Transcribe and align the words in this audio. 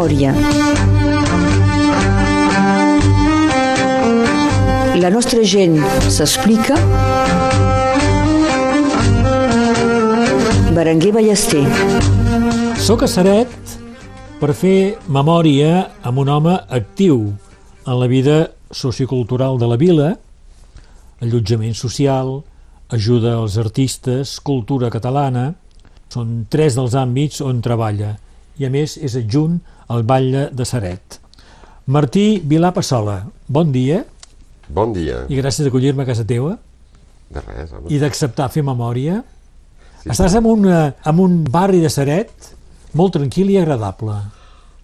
memòria. 0.00 0.32
La 4.96 5.10
nostra 5.10 5.42
gent 5.44 5.76
s'explica. 6.08 6.76
Berenguer 10.72 11.12
Ballester. 11.12 11.64
Soc 12.80 13.04
a 13.04 13.10
Saret 13.10 13.76
per 14.40 14.54
fer 14.56 14.96
memòria 15.08 15.90
amb 16.00 16.22
un 16.24 16.32
home 16.32 16.56
actiu 16.72 17.34
en 17.84 18.00
la 18.00 18.08
vida 18.08 18.54
sociocultural 18.72 19.58
de 19.60 19.68
la 19.68 19.76
vila, 19.76 20.14
allotjament 21.20 21.76
social, 21.76 22.40
ajuda 22.88 23.36
als 23.36 23.58
artistes, 23.60 24.38
cultura 24.40 24.88
catalana, 24.88 25.50
són 26.08 26.46
tres 26.48 26.78
dels 26.78 26.96
àmbits 26.96 27.44
on 27.44 27.60
treballa 27.60 28.16
i 28.58 28.64
a 28.66 28.70
més 28.70 28.96
és 28.98 29.16
adjunt 29.16 29.60
al 29.88 30.02
Batlle 30.02 30.48
de 30.52 30.64
Saret. 30.64 31.18
Martí 31.86 32.40
Vilà 32.44 32.72
Passola, 32.72 33.24
bon 33.48 33.72
dia 33.72 34.04
Bon 34.68 34.92
dia. 34.92 35.24
i 35.28 35.36
gràcies 35.40 35.64
d'acollir-me 35.66 36.02
a 36.04 36.06
casa 36.06 36.24
teua 36.24 36.58
De 37.30 37.40
res, 37.40 37.72
home. 37.72 37.88
i 37.90 37.98
d'acceptar 37.98 38.48
fer 38.50 38.62
memòria. 38.62 39.22
Sí, 40.02 40.08
Estàs 40.10 40.34
en 40.38 40.46
un, 40.46 40.66
eh, 40.68 40.92
en 41.04 41.18
un 41.20 41.44
barri 41.44 41.80
de 41.80 41.90
Saret 41.90 42.30
molt 42.94 43.12
tranquil 43.12 43.50
i 43.50 43.58
agradable. 43.58 44.14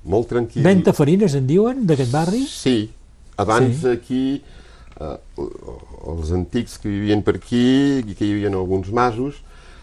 Molt 0.04 0.28
tranquil. 0.28 0.62
Venta 0.62 0.92
farines 0.92 1.34
en 1.34 1.46
diuen 1.46 1.86
d'aquest 1.86 2.10
barri? 2.12 2.44
Sí. 2.46 2.90
Abans 3.36 3.80
Sí. 3.82 3.88
aquí, 3.88 4.42
eh, 5.00 5.16
els 6.06 6.30
antics 6.32 6.78
que 6.78 6.88
vivien 6.88 7.22
per 7.22 7.36
aquí, 7.36 8.02
que 8.16 8.24
hi 8.24 8.32
havia 8.32 8.48
alguns 8.48 8.90
masos, 8.92 9.34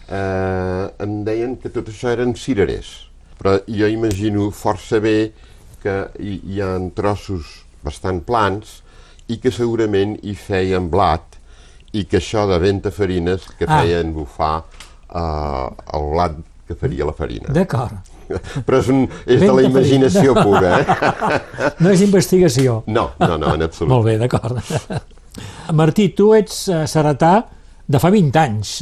eh, 0.08 0.90
em 0.98 1.24
deien 1.24 1.56
que 1.56 1.68
tot 1.68 1.86
això 1.88 2.08
eren 2.12 2.34
cirerers. 2.34 3.08
Però 3.40 3.56
jo 3.66 3.88
imagino 3.90 4.50
força 4.54 5.00
bé 5.02 5.32
que 5.82 5.94
hi, 6.20 6.40
hi 6.54 6.60
ha 6.64 6.72
trossos 6.96 7.60
bastant 7.84 8.22
plans 8.24 8.80
i 9.28 9.38
que 9.40 9.50
segurament 9.52 10.16
hi 10.22 10.34
feien 10.36 10.86
blat 10.92 11.36
i 11.94 12.04
que 12.08 12.18
això 12.18 12.46
de 12.50 12.58
venta 12.58 12.90
farines 12.90 13.44
que 13.58 13.66
Ah. 13.68 13.80
feien 13.82 14.12
bufar 14.14 14.62
eh, 15.14 15.68
el 15.94 16.10
blat 16.14 16.38
que 16.66 16.74
faria 16.74 17.04
la 17.04 17.12
farina. 17.12 17.52
D'acord. 17.52 18.00
Però 18.66 18.78
és, 18.80 18.88
un, 18.88 19.02
és 19.28 19.40
de 19.42 19.52
la 19.52 19.62
imaginació 19.66 20.32
pura, 20.46 20.78
eh? 20.80 21.70
No 21.84 21.90
és 21.92 22.00
investigació. 22.00 22.82
No, 22.86 23.10
no, 23.20 23.36
no, 23.36 23.52
en 23.54 23.62
absolut. 23.66 23.90
Molt 23.92 24.06
bé, 24.08 24.16
d'acord. 24.18 24.56
Martí, 25.76 26.08
tu 26.16 26.30
ets 26.36 26.68
eh, 26.72 26.84
seretà 26.88 27.34
de 27.86 28.00
fa 28.00 28.08
20 28.14 28.38
anys, 28.40 28.74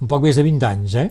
un 0.00 0.08
poc 0.08 0.24
més 0.24 0.36
de 0.40 0.44
20 0.46 0.64
anys, 0.70 0.94
eh? 0.96 1.10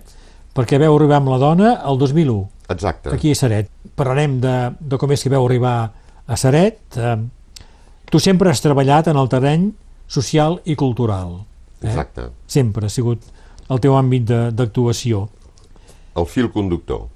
Perquè 0.56 0.78
veu 0.80 0.95
arribar 0.95 1.17
amb 1.20 1.30
la 1.34 1.38
dona 1.42 1.72
el 1.89 1.98
2001, 2.00 2.36
Exacte. 2.72 3.09
aquí 3.14 3.31
a 3.31 3.36
Saret. 3.36 3.70
Parlarem 3.95 4.39
de, 4.42 4.53
de 4.80 4.98
com 4.98 5.11
és 5.11 5.23
que 5.23 5.30
veu 5.34 5.44
arribar 5.45 5.92
a 6.28 6.38
Saret. 6.39 6.80
Eh, 6.95 7.17
tu 8.09 8.20
sempre 8.23 8.50
has 8.50 8.61
treballat 8.64 9.09
en 9.11 9.17
el 9.20 9.28
terreny 9.30 9.70
social 10.08 10.61
i 10.64 10.76
cultural. 10.80 11.42
Eh? 11.81 11.89
Exacte. 11.89 12.30
Sempre 12.48 12.86
ha 12.88 12.89
sigut 12.94 13.22
el 13.70 13.80
teu 13.83 13.98
àmbit 14.00 14.23
de- 14.30 14.52
d'actuació. 14.56 15.28
El 16.16 16.26
fil 16.31 16.48
conductor. 16.53 17.08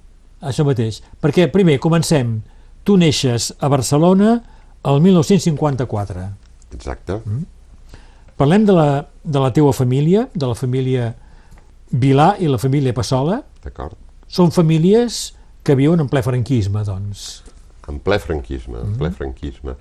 Això 0.41 0.65
mateix. 0.67 1.01
Perquè, 1.21 1.47
primer, 1.51 1.79
comencem. 1.79 2.41
Tu 2.83 2.97
neixes 2.97 3.53
a 3.59 3.67
Barcelona 3.71 4.41
el 4.83 4.99
1954. 5.03 6.27
Exacte. 6.73 7.21
Mm. 7.25 7.45
Parlem 8.39 8.65
de 8.65 8.73
la, 8.75 9.07
de 9.23 9.39
la 9.39 9.51
teua 9.53 9.73
família, 9.75 10.27
de 10.33 10.47
la 10.47 10.55
família 10.55 11.13
Vilà 11.91 12.35
i 12.39 12.47
la 12.47 12.57
família 12.61 12.93
Passola. 12.93 13.41
Són 14.29 14.51
famílies 14.53 15.31
que 15.65 15.73
viuen 15.75 15.99
en 16.03 16.09
ple 16.09 16.21
franquisme, 16.21 16.83
doncs. 16.85 17.41
En 17.89 17.97
ple 18.05 18.19
franquisme, 18.21 18.77
en 18.77 18.85
Mm-hmm. 18.85 18.97
ple 18.99 19.09
franquisme. 19.17 19.73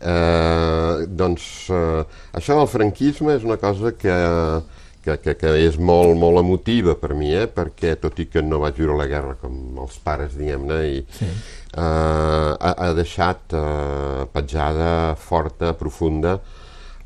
Eh, 0.00 1.06
doncs 1.10 1.46
eh, 1.74 2.04
això 2.38 2.54
del 2.60 2.68
franquisme 2.70 3.34
és 3.34 3.42
una 3.42 3.56
cosa 3.58 3.90
que, 3.98 4.14
que, 5.02 5.16
que, 5.24 5.34
que 5.40 5.50
és 5.66 5.78
molt, 5.78 6.14
molt 6.20 6.38
emotiva 6.38 6.94
per 7.00 7.14
mi, 7.18 7.32
eh? 7.34 7.48
perquè 7.50 7.96
tot 7.98 8.18
i 8.22 8.26
que 8.30 8.42
no 8.42 8.60
vaig 8.62 8.78
viure 8.78 8.94
la 8.98 9.06
guerra 9.10 9.34
com 9.40 9.78
els 9.82 9.98
pares, 9.98 10.36
diguem-ne, 10.38 10.78
i 10.86 11.02
Sí. 11.18 11.26
eh, 11.26 11.80
ha, 11.80 12.74
ha 12.76 12.92
deixat 12.94 13.52
eh, 13.58 14.26
petjada 14.32 15.16
forta, 15.18 15.72
profunda, 15.74 16.38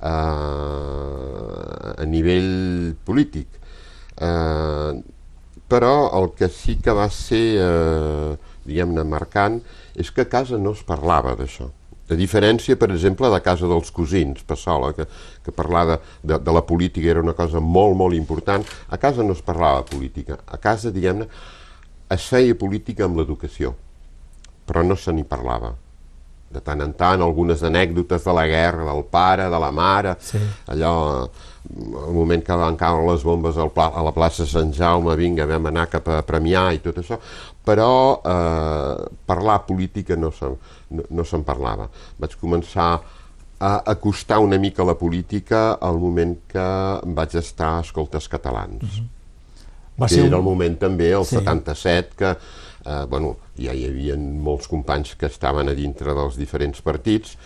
eh, 0.00 2.02
a 2.02 2.04
nivell 2.04 2.94
polític. 3.04 3.46
Eh, 4.20 5.02
però 5.70 5.94
el 6.18 6.32
que 6.36 6.48
sí 6.50 6.76
que 6.82 6.92
va 6.92 7.08
ser, 7.14 7.44
eh, 7.62 8.30
diguem-ne, 8.66 9.04
marcant, 9.06 9.60
és 9.94 10.10
que 10.10 10.26
a 10.26 10.30
casa 10.30 10.58
no 10.58 10.74
es 10.76 10.82
parlava 10.86 11.36
d'això. 11.38 11.68
A 12.10 12.16
diferència, 12.18 12.74
per 12.74 12.88
exemple, 12.90 13.28
de 13.30 13.38
casa 13.40 13.68
dels 13.70 13.92
cosins, 13.94 14.42
Passola, 14.42 14.90
que, 14.96 15.06
que 15.44 15.54
parlar 15.54 15.84
de, 15.86 15.98
de, 16.26 16.38
de 16.42 16.54
la 16.56 16.64
política 16.66 17.12
era 17.12 17.22
una 17.22 17.36
cosa 17.38 17.62
molt, 17.62 17.94
molt 17.96 18.18
important, 18.18 18.66
a 18.90 18.98
casa 18.98 19.22
no 19.22 19.36
es 19.38 19.44
parlava 19.46 19.84
de 19.84 19.94
política. 19.94 20.40
A 20.50 20.58
casa, 20.58 20.90
diguem-ne, 20.90 21.28
es 22.10 22.26
feia 22.26 22.58
política 22.58 23.06
amb 23.06 23.20
l'educació, 23.20 23.76
però 24.66 24.82
no 24.82 24.98
se 24.98 25.14
n'hi 25.14 25.22
parlava. 25.22 25.70
De 26.50 26.58
tant 26.66 26.80
en 26.82 26.92
tant, 26.98 27.22
algunes 27.22 27.60
anècdotes 27.62 28.24
de 28.26 28.32
la 28.34 28.46
guerra, 28.50 28.84
del 28.88 29.04
pare, 29.06 29.44
de 29.52 29.58
la 29.62 29.70
mare, 29.70 30.16
Sí. 30.18 30.38
allò, 30.66 31.28
el 31.70 32.12
moment 32.16 32.42
que 32.42 32.56
van 32.56 32.74
caure 32.76 33.12
les 33.12 33.22
bombes 33.22 33.56
al 33.56 33.70
pla, 33.70 33.92
a 33.94 34.02
la 34.02 34.10
plaça 34.12 34.46
Sant 34.46 34.72
Jaume, 34.74 35.14
vinga, 35.16 35.46
vam 35.46 35.66
anar 35.70 35.86
cap 35.92 36.08
a 36.08 36.22
Premià 36.26 36.72
i 36.74 36.80
tot 36.82 36.96
això, 36.98 37.18
però 37.64 38.20
eh, 38.24 39.06
parlar 39.26 39.60
política 39.66 40.16
no 40.16 40.32
se'n 40.34 40.56
no, 40.90 41.04
no 41.10 41.22
se'n 41.24 41.44
parlava. 41.46 41.86
Vaig 42.18 42.34
començar 42.40 42.98
a 43.60 43.70
acostar 43.92 44.40
una 44.40 44.58
mica 44.58 44.82
la 44.82 44.94
política 44.98 45.74
al 45.80 45.98
moment 46.00 46.34
que 46.48 46.66
vaig 47.14 47.34
estar 47.38 47.76
a 47.76 47.80
Escoltes 47.84 48.26
Catalans. 48.32 49.02
Va 50.00 50.08
que 50.08 50.14
ser 50.14 50.24
era 50.24 50.34
el 50.38 50.40
un... 50.40 50.44
moment 50.48 50.78
també, 50.80 51.12
el 51.12 51.24
Sí. 51.28 51.36
77, 51.36 52.16
que 52.16 52.34
eh, 52.84 53.04
bueno, 53.06 53.36
ja 53.58 53.74
hi 53.76 53.86
havia 53.88 54.16
molts 54.16 54.68
companys 54.70 55.14
que 55.20 55.30
estaven 55.30 55.68
a 55.68 55.76
dintre 55.76 56.14
dels 56.16 56.38
diferents 56.40 56.82
partits, 56.84 57.36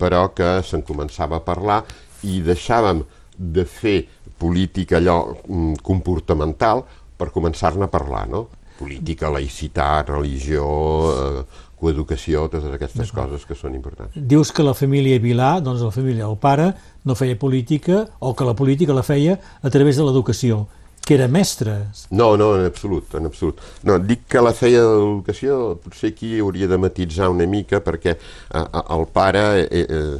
però 0.00 0.30
que 0.34 0.60
se'n 0.64 0.82
començava 0.86 1.40
a 1.40 1.44
parlar 1.44 1.82
i 2.26 2.40
deixàvem 2.44 3.04
de 3.36 3.64
fer 3.64 3.98
política 4.40 4.98
allò 4.98 5.20
mm, 5.32 5.80
comportamental 5.84 6.84
per 7.20 7.30
començar-ne 7.32 7.84
a 7.84 7.92
parlar, 7.92 8.26
no? 8.28 8.46
Política, 8.80 9.28
laïcitat, 9.28 10.08
religió, 10.08 10.64
eh, 11.12 11.66
coeducació, 11.80 12.46
totes 12.52 12.72
aquestes 12.76 13.12
coses 13.12 13.44
que 13.48 13.56
són 13.56 13.76
importants. 13.76 14.16
Dius 14.16 14.52
que 14.52 14.64
la 14.64 14.74
família 14.76 15.20
Vilà, 15.20 15.54
doncs 15.64 15.84
la 15.84 15.92
família 15.94 16.26
del 16.26 16.36
pare, 16.40 16.70
no 17.04 17.16
feia 17.16 17.38
política, 17.40 18.04
o 18.20 18.34
que 18.36 18.48
la 18.48 18.56
política 18.56 18.96
la 18.96 19.04
feia 19.04 19.38
a 19.60 19.72
través 19.72 20.00
de 20.00 20.04
l'educació, 20.04 20.66
que 21.06 21.14
era 21.14 21.28
mestre. 21.28 21.76
No, 22.10 22.36
no, 22.36 22.52
en 22.58 22.66
absolut, 22.68 23.14
en 23.18 23.26
absolut. 23.26 23.60
No, 23.88 23.98
dic 23.98 24.26
que 24.30 24.42
la 24.42 24.52
feia 24.56 24.82
de 24.84 24.98
l'educació, 25.00 25.60
potser 25.82 26.12
aquí 26.12 26.36
hauria 26.38 26.68
de 26.70 26.78
matitzar 26.78 27.30
una 27.32 27.46
mica, 27.50 27.80
perquè 27.84 28.14
eh, 28.16 28.66
el 28.96 29.06
pare, 29.12 29.44
eh, 29.64 29.86
eh, 29.88 30.18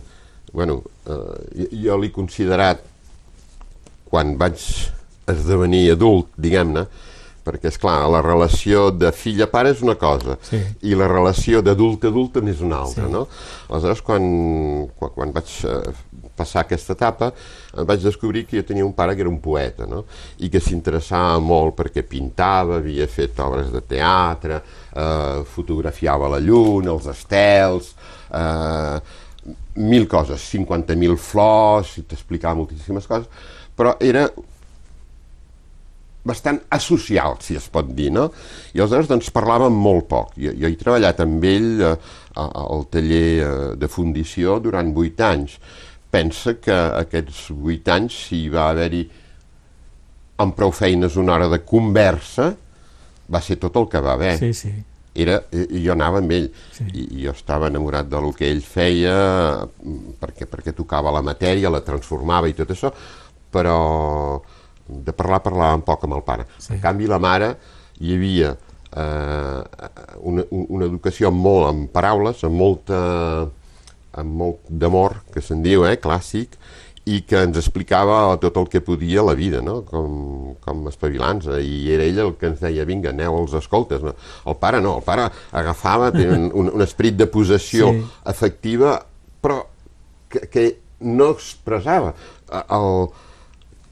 bueno, 0.53 0.81
eh, 1.07 1.69
jo 1.85 1.99
l'he 2.01 2.11
considerat, 2.15 2.83
quan 4.11 4.35
vaig 4.41 4.59
esdevenir 5.31 5.85
adult, 5.93 6.33
diguem-ne, 6.41 6.87
perquè, 7.45 7.69
és 7.73 7.79
clar 7.79 8.09
la 8.11 8.21
relació 8.23 8.91
de 8.91 9.11
fill 9.13 9.41
a 9.43 9.47
pare 9.51 9.71
és 9.71 9.83
una 9.83 9.95
cosa, 9.97 10.37
Sí. 10.43 10.61
i 10.83 10.95
la 10.95 11.09
relació 11.09 11.63
d'adult 11.63 12.05
a 12.05 12.09
adult 12.09 12.37
n'és 12.43 12.61
una 12.61 12.79
altra, 12.85 13.07
Sí. 13.07 13.13
no? 13.13 13.27
Aleshores, 13.71 14.03
quan, 14.03 14.89
quan, 14.99 15.11
quan 15.15 15.33
vaig 15.33 15.51
eh, 15.65 15.93
passar 16.37 16.63
aquesta 16.65 16.95
etapa, 16.95 17.33
vaig 17.85 18.01
descobrir 18.01 18.47
que 18.47 18.57
jo 18.59 18.65
tenia 18.65 18.85
un 18.87 18.95
pare 18.95 19.15
que 19.15 19.21
era 19.21 19.29
un 19.29 19.41
poeta, 19.41 19.85
no? 19.87 20.05
I 20.39 20.49
que 20.49 20.61
s'interessava 20.61 21.39
molt 21.41 21.75
perquè 21.77 22.03
pintava, 22.03 22.77
havia 22.77 23.07
fet 23.07 23.39
obres 23.41 23.71
de 23.73 23.81
teatre, 23.83 24.63
eh, 24.95 25.43
fotografiava 25.45 26.29
la 26.29 26.39
lluna, 26.41 26.93
els 26.93 27.07
estels, 27.07 27.95
eh, 28.33 29.01
mil 29.77 30.07
coses, 30.09 30.41
50.000 30.53 31.17
flors, 31.17 31.97
i 31.99 32.03
t'explicava 32.03 32.55
moltíssimes 32.55 33.07
coses, 33.07 33.29
però 33.77 33.95
era 34.01 34.27
bastant 36.25 36.59
asocial, 36.71 37.39
si 37.41 37.57
es 37.57 37.69
pot 37.73 37.89
dir, 37.97 38.11
no? 38.13 38.27
I 38.75 38.81
aleshores 38.83 39.09
doncs 39.09 39.31
parlàvem 39.35 39.73
molt 39.73 40.09
poc. 40.11 40.35
Jo, 40.37 40.53
jo 40.53 40.69
he 40.69 40.77
treballat 40.81 41.23
amb 41.25 41.45
ell 41.49 41.71
eh, 41.93 41.95
al 42.37 42.85
taller 42.93 43.25
eh, 43.45 43.55
de 43.81 43.89
fundició 43.89 44.59
durant 44.61 44.93
vuit 44.97 45.21
anys. 45.25 45.57
Pensa 46.11 46.57
que 46.61 46.75
aquests 47.05 47.49
vuit 47.55 47.89
anys, 47.89 48.17
si 48.29 48.45
va 48.53 48.69
haver-hi 48.73 49.05
amb 50.41 50.55
prou 50.57 50.73
feines 50.73 51.17
una 51.21 51.35
hora 51.37 51.49
de 51.53 51.61
conversa, 51.65 52.51
va 53.31 53.41
ser 53.45 53.59
tot 53.63 53.77
el 53.79 53.89
que 53.93 54.01
va 54.03 54.15
haver 54.17 54.33
Sí, 54.41 54.53
sí. 54.57 54.71
era, 55.15 55.37
jo 55.53 55.93
anava 55.93 56.19
amb 56.19 56.33
ell 56.35 56.49
Sí. 56.75 56.85
I, 56.95 57.05
i 57.21 57.25
jo 57.27 57.35
estava 57.37 57.69
enamorat 57.71 58.09
del 58.11 58.33
que 58.35 58.49
ell 58.51 58.63
feia 58.65 59.13
perquè, 60.21 60.49
perquè 60.51 60.73
tocava 60.75 61.13
la 61.15 61.23
matèria, 61.23 61.71
la 61.71 61.83
transformava 61.87 62.49
i 62.51 62.57
tot 62.59 62.73
això, 62.75 62.91
però 63.53 63.77
de 65.07 65.15
parlar 65.17 65.43
parlava 65.45 65.79
un 65.79 65.87
poc 65.87 66.05
amb 66.07 66.19
el 66.19 66.27
pare. 66.27 66.49
Sí. 66.59 66.75
En 66.75 66.83
canvi 66.83 67.09
la 67.11 67.21
mare 67.23 67.55
hi 68.01 68.17
havia 68.17 68.53
eh, 68.97 69.63
una, 70.21 70.45
una 70.51 70.87
educació 70.89 71.31
molt 71.35 71.71
amb 71.71 71.91
paraules, 71.95 72.45
amb 72.47 72.59
molta 72.59 73.01
amb 74.21 74.39
molt 74.43 74.65
d'amor, 74.67 75.21
que 75.31 75.43
se'n 75.45 75.61
diu, 75.63 75.85
eh, 75.87 75.97
clàssic, 76.03 76.57
i 77.11 77.23
que 77.27 77.41
ens 77.47 77.57
explicava 77.57 78.37
tot 78.43 78.59
el 78.61 78.69
que 78.71 78.83
podia 78.85 79.23
la 79.25 79.35
vida, 79.39 79.63
no? 79.65 79.81
com, 79.89 80.53
com 80.63 80.83
espavilants, 80.91 81.49
i 81.65 81.89
era 81.95 82.05
ell 82.07 82.21
el 82.27 82.35
que 82.39 82.51
ens 82.51 82.61
deia, 82.63 82.85
vinga, 82.89 83.15
aneu 83.15 83.39
als 83.39 83.55
escoltes. 83.57 84.03
No? 84.05 84.13
El 84.51 84.59
pare 84.61 84.83
no, 84.85 84.99
el 85.01 85.07
pare 85.07 85.31
agafava, 85.57 86.11
un, 86.13 86.51
un, 86.53 86.71
un 86.77 86.85
esperit 86.85 87.17
de 87.19 87.31
possessió 87.31 87.91
sí. 87.95 88.05
efectiva, 88.35 88.99
però 89.41 89.63
que, 90.31 90.45
que 90.53 90.67
no 91.01 91.33
expressava. 91.35 92.13
El, 92.61 93.09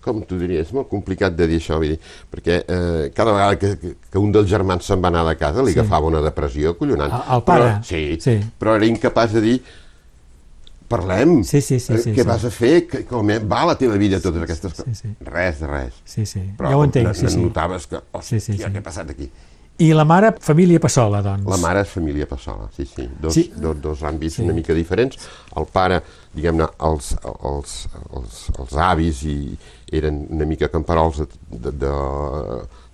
com 0.05 0.23
t'ho 0.25 0.39
diria, 0.41 0.63
és 0.65 0.71
molt 0.77 0.89
complicat 0.91 1.35
de 1.37 1.49
dir 1.51 1.59
això, 1.61 1.81
vull 1.81 1.95
dir, 1.95 1.99
perquè 2.33 2.61
eh, 2.63 3.11
cada 3.17 3.35
vegada 3.35 3.59
que, 3.61 3.97
que 4.13 4.23
un 4.23 4.33
dels 4.35 4.49
germans 4.51 4.87
se'n 4.89 5.03
va 5.03 5.11
anar 5.13 5.27
de 5.29 5.35
casa 5.41 5.65
li 5.65 5.75
sí. 5.75 5.81
agafava 5.81 6.09
una 6.11 6.23
depressió 6.25 6.77
collonant. 6.79 7.13
El, 7.13 7.37
el 7.37 7.45
pare? 7.49 7.69
Però, 7.75 7.85
sí, 7.91 8.03
sí, 8.23 8.39
però 8.61 8.79
era 8.79 8.89
incapaç 8.89 9.37
de 9.37 9.45
dir 9.45 9.59
parlem, 10.89 11.43
sí, 11.45 11.61
sí, 11.61 11.77
sí, 11.79 11.99
sí, 12.01 12.15
què 12.17 12.23
sí. 12.23 12.29
vas 12.29 12.47
a 12.49 12.51
fer, 12.53 12.87
que, 12.89 13.03
com 13.09 13.29
va 13.51 13.65
la 13.69 13.77
teva 13.81 13.99
vida, 14.01 14.23
totes 14.25 14.47
aquestes 14.47 14.73
coses. 14.73 15.03
Sí, 15.03 15.11
sí. 15.11 15.29
Res, 15.29 15.61
res. 15.69 16.01
Sí, 16.09 16.25
sí, 16.27 16.41
Però 16.57 16.73
ja 16.73 16.79
ho 16.81 16.87
entenc, 16.89 17.13
sí, 17.19 17.29
sí. 17.29 17.43
notaves 17.43 17.87
que, 17.91 18.01
hòstia, 18.01 18.41
Sí, 18.41 18.41
sí, 18.41 18.57
sí. 18.57 18.65
què 18.65 18.81
ha 18.81 18.87
passat 18.87 19.13
aquí? 19.13 19.29
I 19.81 19.93
la 19.95 20.03
mare, 20.05 20.33
família 20.43 20.81
Passola, 20.83 21.21
doncs. 21.23 21.47
La 21.47 21.57
mare 21.63 21.85
és 21.85 21.89
família 21.93 22.27
Passola, 22.27 22.65
sí, 22.75 22.85
sí. 22.85 23.05
Dos, 23.23 23.33
Sí. 23.35 23.53
dos, 23.55 23.77
dos 23.81 24.01
àmbits 24.03 24.35
Sí. 24.35 24.43
una 24.43 24.53
mica 24.53 24.75
diferents. 24.75 25.17
El 25.57 25.67
pare, 25.71 26.01
diguem-ne, 26.35 26.67
els, 26.83 27.13
els, 27.45 27.87
els, 28.17 28.41
els 28.59 28.75
avis 28.77 29.23
i 29.23 29.57
eren 29.93 30.27
una 30.31 30.45
mica 30.47 30.69
camperols 30.69 31.19
de, 31.23 31.29
de, 31.51 31.71
de, 31.71 31.93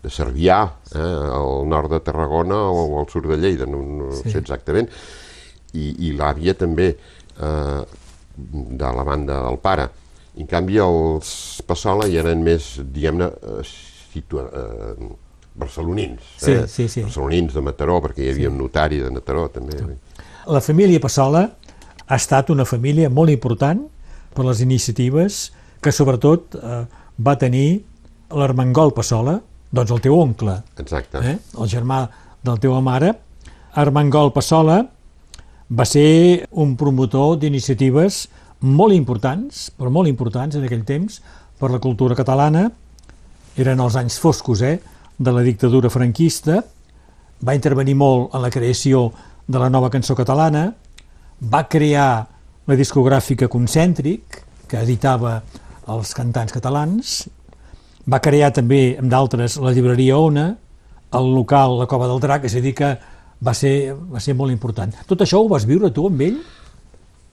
de 0.05 0.11
Cervià, 0.11 0.59
eh, 0.95 0.99
al 1.01 1.65
nord 1.67 1.91
de 1.91 2.01
Tarragona 2.01 2.55
o 2.69 3.01
al 3.01 3.09
sud 3.09 3.31
de 3.33 3.39
Lleida, 3.39 3.65
no, 3.67 3.81
no 3.81 4.13
Sí. 4.13 4.31
sé 4.31 4.39
exactament. 4.45 4.89
I, 5.73 5.89
i 6.11 6.13
l'àvia 6.13 6.53
també, 6.55 6.91
eh, 7.41 7.83
de 8.37 8.93
la 8.93 9.03
banda 9.05 9.41
del 9.49 9.57
pare. 9.59 9.89
En 10.37 10.47
canvi, 10.47 10.77
els 10.83 11.63
Passola 11.67 12.09
ja 12.11 12.21
eren 12.21 12.43
més, 12.43 12.75
diguem-ne, 12.93 13.25
eh, 13.25 13.63
situa, 14.13 14.51
eh, 14.53 15.09
barcelonins. 15.55 16.21
Sí, 16.37 16.53
eh? 16.53 16.69
sí, 16.69 16.89
sí. 16.89 17.03
Barcelonins 17.07 17.55
de 17.55 17.63
Mataró, 17.63 18.01
perquè 18.03 18.27
hi 18.27 18.33
havia 18.35 18.51
un 18.51 18.59
notari 18.59 19.01
de 19.03 19.11
Mataró, 19.15 19.47
també. 19.53 19.79
La 20.51 20.61
família 20.61 21.01
Passola 21.01 21.45
ha 22.05 22.17
estat 22.19 22.51
una 22.53 22.67
família 22.69 23.09
molt 23.11 23.33
important 23.33 23.85
per 24.35 24.45
les 24.45 24.61
iniciatives 24.61 25.47
que 25.81 25.93
sobretot 25.93 26.57
eh, 26.59 26.85
va 27.21 27.37
tenir 27.39 27.85
l'Armengol 28.35 28.93
Passola, 28.97 29.39
doncs 29.75 29.93
el 29.95 30.03
teu 30.03 30.17
oncle, 30.19 30.59
Exacte. 30.79 31.21
eh? 31.23 31.37
el 31.39 31.71
germà 31.71 32.05
de 32.43 32.51
la 32.51 32.59
teva 32.61 32.81
mare. 32.85 33.13
Armengol 33.75 34.33
Passola 34.35 34.83
va 35.71 35.87
ser 35.89 36.47
un 36.51 36.75
promotor 36.77 37.39
d'iniciatives 37.43 38.25
molt 38.65 38.95
importants, 38.97 39.69
però 39.77 39.91
molt 39.93 40.09
importants 40.09 40.57
en 40.57 40.65
aquell 40.67 40.85
temps, 40.89 41.21
per 41.59 41.71
la 41.71 41.81
cultura 41.83 42.17
catalana. 42.19 42.69
Eren 43.61 43.81
els 43.81 43.97
anys 43.97 44.19
foscos 44.19 44.63
eh, 44.67 44.79
de 45.19 45.33
la 45.33 45.43
dictadura 45.43 45.91
franquista. 45.91 46.63
Va 47.45 47.55
intervenir 47.55 47.95
molt 47.99 48.35
en 48.35 48.43
la 48.43 48.51
creació 48.51 49.11
de 49.47 49.61
la 49.61 49.71
nova 49.71 49.91
cançó 49.91 50.17
catalana. 50.17 50.69
Va 51.41 51.65
crear 51.69 52.27
la 52.67 52.77
discogràfica 52.79 53.51
Concèntric, 53.53 54.41
que 54.69 54.81
editava 54.81 55.41
els 55.93 56.15
cantants 56.17 56.53
catalans. 56.55 57.17
Va 58.09 58.21
crear 58.25 58.53
també, 58.53 58.97
amb 59.01 59.11
d'altres, 59.13 59.59
la 59.61 59.73
llibreria 59.73 60.19
Ona, 60.19 60.51
el 61.15 61.31
local 61.35 61.79
La 61.79 61.87
Cova 61.87 62.09
del 62.11 62.21
Drac, 62.21 62.45
és 62.49 62.57
a 62.57 62.63
dir 62.65 62.75
que 62.77 62.91
va 63.45 63.55
ser, 63.55 63.95
va 63.95 64.21
ser 64.21 64.35
molt 64.37 64.53
important. 64.53 64.93
Tot 65.09 65.23
això 65.25 65.41
ho 65.41 65.49
vas 65.49 65.67
viure 65.69 65.93
tu 65.93 66.07
amb 66.09 66.25
ell? 66.25 66.39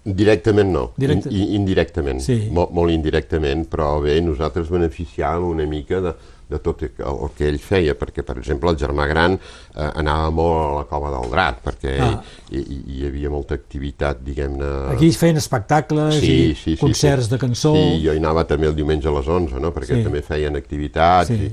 Directament 0.04 0.72
no, 0.74 0.92
Directe- 0.98 1.30
In, 1.30 1.54
indirectament, 1.62 2.22
Sí. 2.26 2.48
molt, 2.52 2.72
molt 2.74 2.90
indirectament, 2.90 3.68
però 3.70 4.00
bé, 4.02 4.20
nosaltres 4.22 4.68
beneficiàvem 4.74 5.46
una 5.52 5.66
mica 5.70 6.00
de, 6.02 6.14
de 6.50 6.58
tot 6.60 6.82
el, 6.82 6.90
el 7.06 7.30
que 7.38 7.46
ell 7.48 7.60
feia, 7.62 7.94
perquè, 7.94 8.24
per 8.26 8.36
exemple, 8.40 8.72
el 8.74 8.78
germà 8.82 9.06
gran 9.08 9.36
eh, 9.38 9.92
anava 10.02 10.32
molt 10.34 10.58
a 10.64 10.74
la 10.80 10.86
cova 10.90 11.12
del 11.14 11.30
Drac, 11.30 11.62
perquè 11.64 11.94
Ah. 12.02 12.16
hi, 12.50 12.58
hi, 12.64 12.80
hi 12.96 13.06
havia 13.06 13.30
molta 13.30 13.54
activitat, 13.54 14.24
diguem-ne... 14.26 14.72
Aquí 14.96 15.08
es 15.14 15.18
feien 15.22 15.38
espectacles 15.38 16.18
i 16.24 16.76
concerts 16.82 17.30
de 17.30 17.38
cançó. 17.38 17.76
Sí, 17.78 18.02
jo 18.04 18.12
hi 18.12 18.18
anava 18.18 18.44
també 18.50 18.68
el 18.68 18.76
diumenge 18.76 19.08
a 19.08 19.12
les 19.20 19.28
11, 19.30 19.60
no? 19.62 19.70
perquè 19.72 20.00
Sí. 20.02 20.04
també 20.04 20.24
feien 20.26 20.56
activitats 20.58 21.30
Sí. 21.30 21.52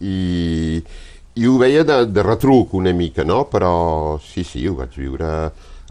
i, 0.00 0.10
i, 0.10 0.82
i 1.36 1.46
ho 1.46 1.56
veia 1.58 1.84
de, 1.86 2.06
de 2.06 2.22
retruc 2.26 2.74
una 2.74 2.92
mica, 2.92 3.22
no? 3.24 3.44
però 3.50 4.18
sí, 4.20 4.42
sí, 4.44 4.66
ho 4.66 4.74
vaig 4.74 4.98
viure, 4.98 5.30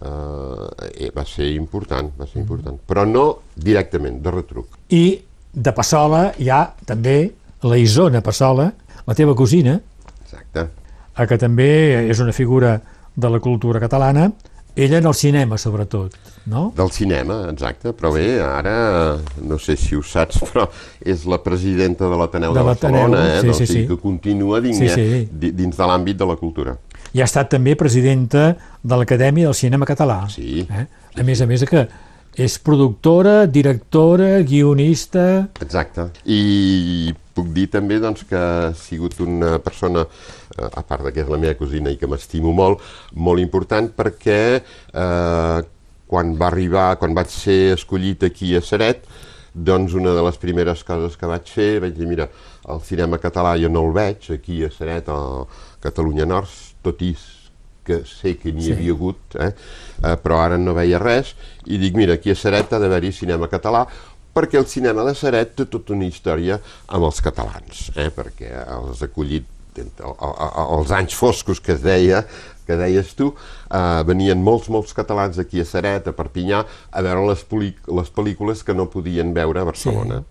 eh, 0.03 1.09
va 1.15 1.25
ser 1.25 1.49
important, 1.55 2.11
va 2.19 2.27
ser 2.27 2.41
important, 2.43 2.77
però 2.87 3.05
no 3.07 3.25
directament, 3.55 4.21
de 4.23 4.31
retruc. 4.31 4.67
I 4.89 5.21
de 5.53 5.71
Passola 5.73 6.31
hi 6.41 6.49
ha 6.49 6.63
també 6.85 7.17
la 7.63 7.77
Isona 7.79 8.21
Passola, 8.21 8.71
la 9.07 9.15
teva 9.15 9.35
cosina, 9.35 9.79
Exacte. 10.23 10.67
a 11.15 11.27
que 11.27 11.37
també 11.37 12.09
és 12.09 12.19
una 12.19 12.33
figura 12.33 12.79
de 13.15 13.29
la 13.29 13.39
cultura 13.39 13.79
catalana, 13.79 14.31
ella 14.75 14.97
en 14.97 15.05
el 15.05 15.13
cinema 15.13 15.55
sobretot, 15.61 16.15
no? 16.49 16.71
Del 16.75 16.89
cinema, 16.91 17.43
exacte, 17.51 17.91
però 17.93 18.09
bé, 18.11 18.39
ara, 18.41 19.19
no 19.45 19.59
sé 19.61 19.75
si 19.77 19.93
ho 19.95 20.01
saps, 20.01 20.39
però 20.49 20.65
és 21.05 21.27
la 21.29 21.37
presidenta 21.43 22.09
de 22.09 22.17
l'Ateneu 22.17 22.55
de, 22.55 22.59
De 22.59 22.65
Barcelona, 22.65 23.21
eh? 23.35 23.41
sí, 23.41 23.45
doncs, 23.51 23.57
sí, 23.59 23.63
o 23.63 23.67
sigui 23.67 23.83
sí. 23.83 23.87
que 23.91 23.97
continua 24.01 24.59
dins, 24.65 24.79
Sí, 24.81 24.89
sí. 24.89 25.27
di- 25.31 25.51
dins 25.53 25.77
de 25.77 25.85
l'àmbit 25.91 26.17
de 26.17 26.25
la 26.25 26.35
cultura. 26.41 26.73
I 27.13 27.21
ha 27.21 27.27
estat 27.29 27.51
també 27.53 27.75
presidenta 27.77 28.53
de 28.81 28.97
l'Acadèmia 28.97 29.49
del 29.49 29.57
Cinema 29.57 29.85
Català. 29.85 30.23
Sí. 30.33 30.65
Eh? 30.65 30.87
A 31.19 31.25
més 31.25 31.41
a 31.41 31.47
més 31.49 31.65
que 31.69 31.85
és 32.33 32.55
productora, 32.57 33.43
directora, 33.45 34.39
guionista... 34.41 35.49
Exacte. 35.61 36.07
I 36.25 37.13
puc 37.33 37.51
dir 37.53 37.67
també 37.73 37.99
doncs, 38.01 38.23
que 38.29 38.37
ha 38.37 38.71
sigut 38.77 39.19
una 39.21 39.59
persona, 39.61 40.07
eh, 40.57 40.65
a 40.65 40.81
part 40.81 41.05
de 41.05 41.13
que 41.13 41.21
és 41.21 41.29
la 41.29 41.37
meva 41.41 41.57
cosina 41.59 41.93
i 41.93 41.99
que 42.01 42.09
m'estimo 42.09 42.53
molt, 42.57 42.81
molt 43.13 43.41
important 43.41 43.91
perquè 43.93 44.39
eh, 44.57 45.59
quan 46.09 46.33
va 46.37 46.49
arribar, 46.49 46.87
quan 47.01 47.13
vaig 47.17 47.29
ser 47.33 47.75
escollit 47.77 48.25
aquí 48.25 48.55
a 48.57 48.61
Seret, 48.65 49.05
doncs 49.53 49.93
una 49.93 50.15
de 50.17 50.25
les 50.25 50.37
primeres 50.41 50.81
coses 50.85 51.17
que 51.17 51.29
vaig 51.29 51.49
fer, 51.49 51.71
vaig 51.81 51.93
dir, 51.97 52.09
mira, 52.09 52.29
el 52.73 52.81
cinema 52.85 53.21
català 53.21 53.53
jo 53.61 53.69
no 53.69 53.85
el 53.85 53.93
veig 53.93 54.29
aquí 54.33 54.63
a 54.65 54.73
Seret, 54.73 55.09
a 55.09 55.45
Catalunya 55.83 56.25
Nord, 56.29 56.72
tot 56.83 57.01
i 57.01 57.13
que 57.83 58.01
sé 58.07 58.37
que 58.39 58.51
n'hi 58.55 58.63
Sí. 58.63 58.71
havia 58.77 58.93
hagut, 58.95 59.35
eh? 59.35 59.51
Eh, 60.03 60.15
però 60.23 60.37
ara 60.39 60.57
no 60.57 60.73
veia 60.73 60.99
res, 60.99 61.33
i 61.67 61.77
dic, 61.77 61.95
mira, 61.99 62.13
aquí 62.15 62.31
a 62.31 62.35
Seret 62.35 62.71
ha 62.71 62.79
d'haver-hi 62.79 63.11
cinema 63.11 63.49
català, 63.51 63.85
perquè 64.33 64.55
el 64.57 64.65
cinema 64.71 65.03
de 65.03 65.13
Seret 65.15 65.55
té 65.55 65.65
tota 65.65 65.93
una 65.93 66.05
història 66.07 66.59
amb 66.87 67.03
els 67.09 67.19
catalans, 67.21 67.89
eh? 67.95 68.07
perquè 68.09 68.53
els 68.77 69.01
ha 69.01 69.05
acollit 69.11 69.45
els 69.75 70.91
anys 70.91 71.15
foscos 71.17 71.59
que 71.59 71.73
es 71.73 71.81
deia, 71.83 72.23
que 72.65 72.77
deies 72.79 73.13
tu, 73.19 73.33
eh, 73.69 74.03
venien 74.07 74.39
molts, 74.41 74.69
molts 74.71 74.93
catalans 74.95 75.39
aquí 75.39 75.59
a 75.59 75.65
Seret, 75.67 76.07
a 76.07 76.13
Perpinyà, 76.15 76.63
a 76.91 77.01
veure 77.01 77.27
les, 77.27 77.43
les 77.87 78.09
pel·lícules 78.15 78.63
que 78.63 78.73
no 78.73 78.85
podien 78.87 79.33
veure 79.35 79.59
a 79.59 79.67
Barcelona. 79.67 80.23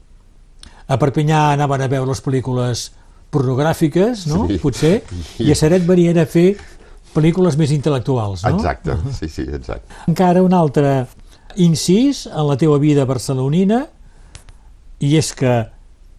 A 0.88 0.96
Perpinyà 0.98 1.52
anaven 1.52 1.82
a 1.84 1.88
veure 1.88 2.08
les 2.08 2.22
pel·lícules 2.24 2.90
pornogràfiques, 3.32 4.26
no? 4.30 4.44
Sí. 4.50 4.58
Potser, 4.62 4.94
i 5.44 5.50
a 5.52 5.56
Seret 5.58 5.86
venien 5.88 6.20
a 6.22 6.26
fer 6.28 6.52
pel·lícules 7.14 7.56
més 7.60 7.72
intel·lectuals, 7.74 8.44
no? 8.46 8.56
Exacte, 8.58 8.96
sí, 9.18 9.28
sí, 9.28 9.46
exacte. 9.48 9.88
Encara 10.08 10.44
un 10.44 10.54
altre 10.56 11.06
incís 11.60 12.26
en 12.30 12.46
la 12.48 12.56
teva 12.60 12.78
vida 12.80 13.04
barcelonina 13.08 13.82
i 15.02 15.16
és 15.18 15.32
que 15.36 15.56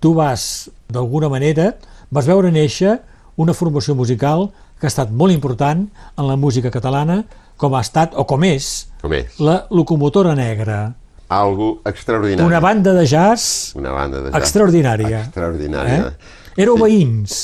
tu 0.04 0.12
vas, 0.18 0.70
d'alguna 0.92 1.30
manera, 1.32 1.72
vas 2.14 2.28
veure 2.28 2.52
néixer 2.54 2.98
una 3.42 3.56
formació 3.58 3.96
musical 3.98 4.50
que 4.78 4.86
ha 4.86 4.92
estat 4.92 5.10
molt 5.16 5.32
important 5.34 5.86
en 6.20 6.28
la 6.28 6.36
música 6.38 6.70
catalana, 6.70 7.22
com 7.58 7.74
ha 7.78 7.82
estat, 7.82 8.12
o 8.20 8.26
com 8.28 8.44
és, 8.44 8.90
Com 9.02 9.14
és? 9.16 9.38
la 9.40 9.64
Locomotora 9.72 10.36
Negra, 10.36 10.94
Algo 11.34 11.80
extraordinari. 11.88 12.46
una 12.46 12.60
banda 12.60 12.92
de 12.94 13.06
jazz 13.08 13.74
Una 13.80 13.90
banda 13.96 14.20
de 14.22 14.30
jazz. 14.30 14.42
extraordinària. 14.44 15.22
Extraordinària. 15.24 16.12
Eh? 16.12 16.43
Éreu 16.58 16.78
Sí. 16.78 16.84
veïns, 16.84 17.42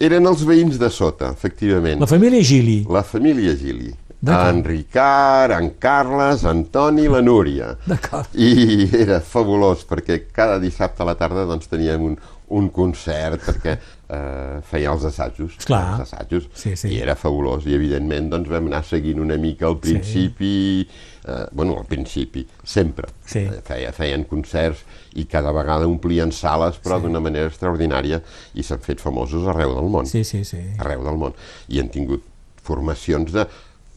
Eren 0.00 0.26
els 0.30 0.44
veïns 0.46 0.76
de 0.78 0.88
sota, 0.94 1.32
efectivament. 1.34 1.98
la 2.00 2.06
família 2.06 2.40
Gili. 2.42 2.84
La 2.88 3.02
família 3.02 3.54
Gili. 3.58 3.92
En 4.26 4.64
Ricard, 4.64 5.52
en 5.60 5.70
Carles, 5.78 6.44
en 6.44 6.64
Toni 6.66 7.02
i 7.02 7.08
la 7.08 7.20
Núria. 7.22 7.76
D'acord. 7.86 8.26
I 8.34 8.88
era 8.92 9.20
fabulós, 9.20 9.84
perquè 9.86 10.24
cada 10.32 10.58
dissabte 10.58 11.02
a 11.02 11.06
la 11.06 11.14
tarda 11.14 11.44
doncs, 11.46 11.66
teníem 11.70 12.02
un, 12.02 12.16
un 12.50 12.68
concert, 12.70 13.40
perquè 13.46 13.76
eh, 14.08 14.60
feia 14.70 14.90
els 14.92 15.04
assajos. 15.04 15.54
Clar. 15.64 16.00
Els 16.00 16.08
assajos. 16.12 16.48
Sí, 16.54 16.74
sí. 16.76 16.88
I 16.94 17.00
era 17.02 17.14
fabulós. 17.14 17.66
I, 17.66 17.74
evidentment, 17.74 18.30
doncs, 18.30 18.48
vam 18.50 18.66
anar 18.66 18.84
seguint 18.84 19.18
una 19.22 19.36
mica 19.36 19.66
al 19.66 19.78
principi... 19.78 20.88
Eh, 21.28 21.44
bueno, 21.52 21.76
al 21.78 21.86
principi, 21.86 22.46
sempre. 22.64 23.06
Sí. 23.26 23.40
Eh, 23.46 23.60
feia, 23.66 23.92
feien 23.92 24.24
concerts 24.24 24.82
i 25.14 25.24
cada 25.26 25.52
vegada 25.52 25.86
omplien 25.86 26.32
sales, 26.32 26.78
però 26.82 26.98
Sí. 26.98 27.06
d'una 27.06 27.20
manera 27.20 27.46
extraordinària, 27.48 28.20
i 28.54 28.62
s'han 28.62 28.78
fet 28.80 29.00
famosos 29.00 29.46
arreu 29.48 29.74
del 29.74 29.88
món 29.88 30.06
Sí, 30.06 30.24
sí, 30.24 30.44
sí. 30.44 30.58
arreu 30.78 31.04
del 31.04 31.16
món 31.16 31.32
i 31.68 31.80
han 31.80 31.88
tingut 31.88 32.22
formacions 32.62 33.32
de 33.32 33.46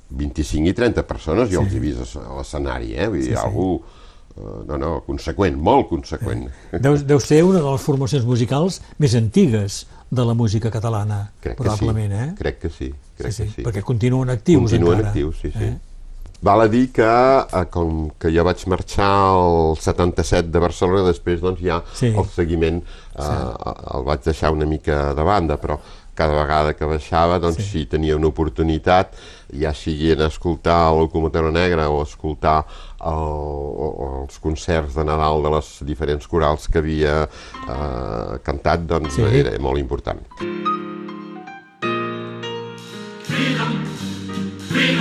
25 0.10 0.68
i 0.70 0.74
30 0.74 1.04
persones, 1.08 1.50
jo 1.52 1.62
els 1.62 1.74
he 1.74 1.80
vist 1.80 2.16
a 2.18 2.36
l'escenari, 2.38 2.94
eh? 2.96 3.08
Vull 3.08 3.20
dir, 3.22 3.30
Sí, 3.32 3.36
sí. 3.36 3.42
algú... 3.46 3.82
eh, 4.38 4.42
no, 4.68 4.78
no, 4.78 5.02
conseqüent, 5.06 5.58
molt 5.60 5.90
conseqüent. 5.90 6.50
Deu, 6.84 6.98
deu 6.98 7.20
ser 7.20 7.44
una 7.44 7.60
de 7.60 7.66
les 7.72 7.82
formacions 7.82 8.24
musicals 8.26 8.82
més 8.98 9.16
antigues 9.16 9.86
de 10.12 10.24
la 10.26 10.34
música 10.34 10.72
catalana, 10.72 11.32
Crec 11.42 11.56
probablement, 11.58 12.12
sí, 12.12 12.24
eh? 12.30 12.36
crec 12.38 12.60
que 12.60 12.70
sí, 12.70 12.94
crec 13.18 13.32
sí, 13.32 13.44
sí, 13.44 13.50
que 13.50 13.56
sí. 13.62 13.64
perquè 13.68 13.82
continuen 13.84 14.30
actius 14.30 14.62
Continuen 14.72 14.94
encara. 15.00 15.10
actius, 15.10 15.38
sí, 15.42 15.52
sí. 15.52 15.64
Eh? 15.64 15.78
Val 16.42 16.62
a 16.62 16.68
dir 16.68 16.88
que, 16.92 17.06
eh, 17.06 17.66
com 17.70 18.10
que 18.20 18.32
jo 18.34 18.44
vaig 18.44 18.64
marxar 18.72 19.10
el 19.38 19.76
77 19.78 20.50
de 20.50 20.60
Barcelona, 20.64 21.04
després 21.06 21.40
doncs 21.42 21.62
ja 21.62 21.84
Sí. 21.94 22.08
el 22.18 22.26
seguiment 22.26 22.82
eh, 22.82 23.24
el 23.94 24.04
vaig 24.08 24.24
deixar 24.26 24.52
una 24.52 24.66
mica 24.66 25.14
de 25.14 25.22
banda, 25.24 25.58
però 25.62 25.78
cada 26.16 26.34
vegada 26.42 26.74
que 26.74 26.86
baixava, 26.86 27.38
doncs 27.40 27.58
Sí. 27.58 27.64
si 27.64 27.86
tenia 27.86 28.16
una 28.16 28.28
oportunitat, 28.28 29.14
ja 29.54 29.72
sigui 29.74 30.12
en 30.14 30.22
escoltar 30.22 30.92
el 30.92 31.00
Locomotora 31.00 31.52
Negra 31.52 31.90
o 31.90 32.02
escoltar 32.02 32.66
el, 33.00 33.14
o, 33.14 33.88
o 34.04 34.24
els 34.24 34.40
concerts 34.40 34.96
de 34.96 35.04
Nadal 35.06 35.44
de 35.44 35.50
les 35.52 35.70
diferents 35.86 36.26
corals 36.28 36.68
que 36.68 36.80
havia 36.80 37.24
eh, 37.70 38.40
cantat, 38.44 38.80
doncs 38.88 39.14
Sí. 39.14 39.22
era 39.22 39.58
molt 39.60 39.78
important. 39.80 40.20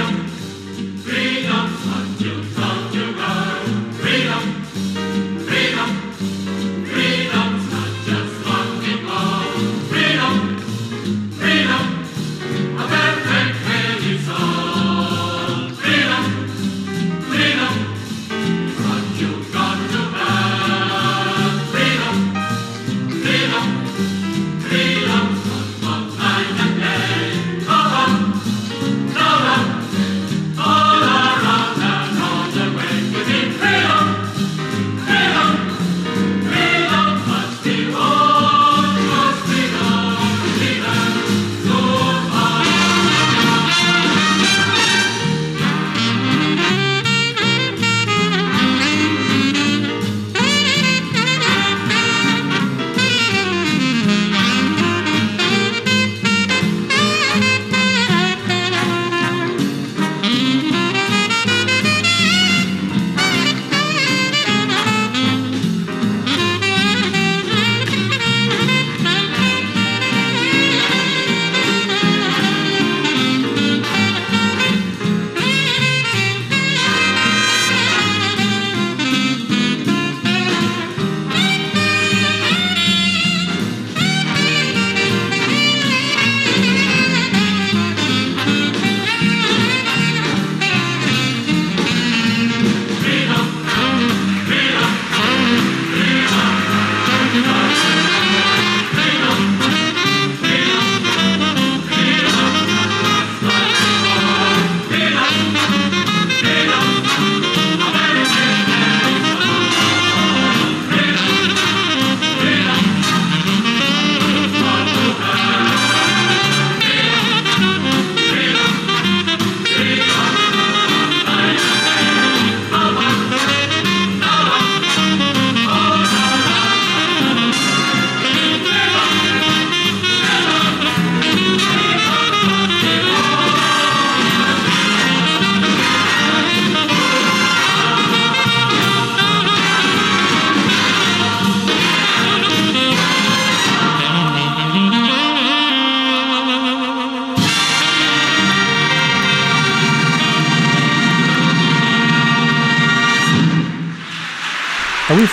Avui 0.01 0.30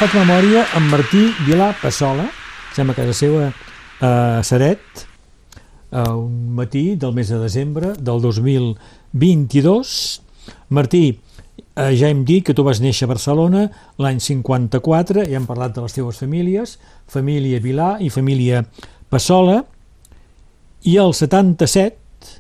faig 0.08 0.22
memòria 0.24 0.62
amb 0.78 0.88
Martí 0.94 1.26
Vilà 1.44 1.74
Passola, 1.82 2.28
sembla 2.72 2.94
és 2.96 3.08
la 3.10 3.16
seva 3.18 3.48
a 4.00 4.12
Saret, 4.46 5.02
a 5.92 6.04
un 6.16 6.54
matí 6.56 6.96
del 6.96 7.12
mes 7.12 7.28
de 7.28 7.40
desembre 7.42 7.92
del 8.00 8.22
2022. 8.24 10.22
Martí, 10.70 11.20
eh, 11.76 11.92
ja 11.98 12.08
hem 12.08 12.24
dit 12.24 12.46
que 12.46 12.54
tu 12.56 12.64
vas 12.64 12.80
néixer 12.80 13.04
a 13.04 13.12
Barcelona 13.12 13.68
l'any 14.00 14.22
54, 14.24 15.26
ja 15.28 15.36
hem 15.42 15.48
parlat 15.50 15.76
de 15.76 15.84
les 15.84 15.96
teves 15.98 16.24
famílies, 16.24 16.80
família 17.08 17.60
Vilà 17.60 17.98
i 18.00 18.08
família 18.10 18.64
Passola, 19.10 19.66
i 20.88 20.98
al 20.98 21.12
77, 21.12 22.38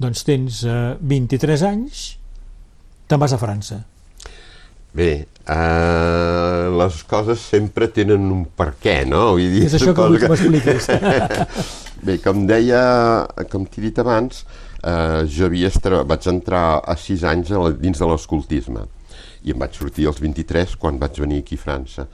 doncs 0.00 0.24
tens 0.24 0.64
eh, 0.64 0.94
23 1.00 1.66
anys, 1.74 2.14
te'n 3.04 3.20
vas 3.20 3.36
a 3.36 3.42
França. 3.42 3.84
Bé, 4.94 5.26
eh, 5.50 6.66
les 6.78 6.98
coses 7.10 7.40
sempre 7.42 7.88
tenen 7.90 8.28
un 8.30 8.44
per 8.46 8.70
què, 8.78 9.00
no? 9.10 9.32
Vull 9.34 9.56
dir, 9.56 9.64
És 9.66 9.74
això 9.74 9.90
que 9.90 10.06
vull 10.06 10.20
que 10.22 10.30
m'expliquis. 10.30 10.86
Bé, 12.06 12.18
com 12.22 12.44
deia, 12.46 12.82
com 13.50 13.64
t'he 13.66 13.82
dit 13.82 13.98
abans, 13.98 14.44
eh, 14.84 15.24
jo 15.26 15.48
havia 15.48 15.70
estra... 15.72 16.04
vaig 16.06 16.28
entrar 16.30 16.78
a 16.78 16.94
6 17.00 17.24
anys 17.32 17.50
a 17.50 17.64
la, 17.64 17.72
dins 17.74 17.98
de 17.98 18.10
l'escoltisme 18.10 18.84
i 19.44 19.52
em 19.52 19.60
vaig 19.60 19.74
sortir 19.76 20.06
als 20.08 20.20
23 20.22 20.76
quan 20.80 21.00
vaig 21.00 21.18
venir 21.20 21.42
aquí 21.42 21.58
a 21.58 21.64
França. 21.64 22.06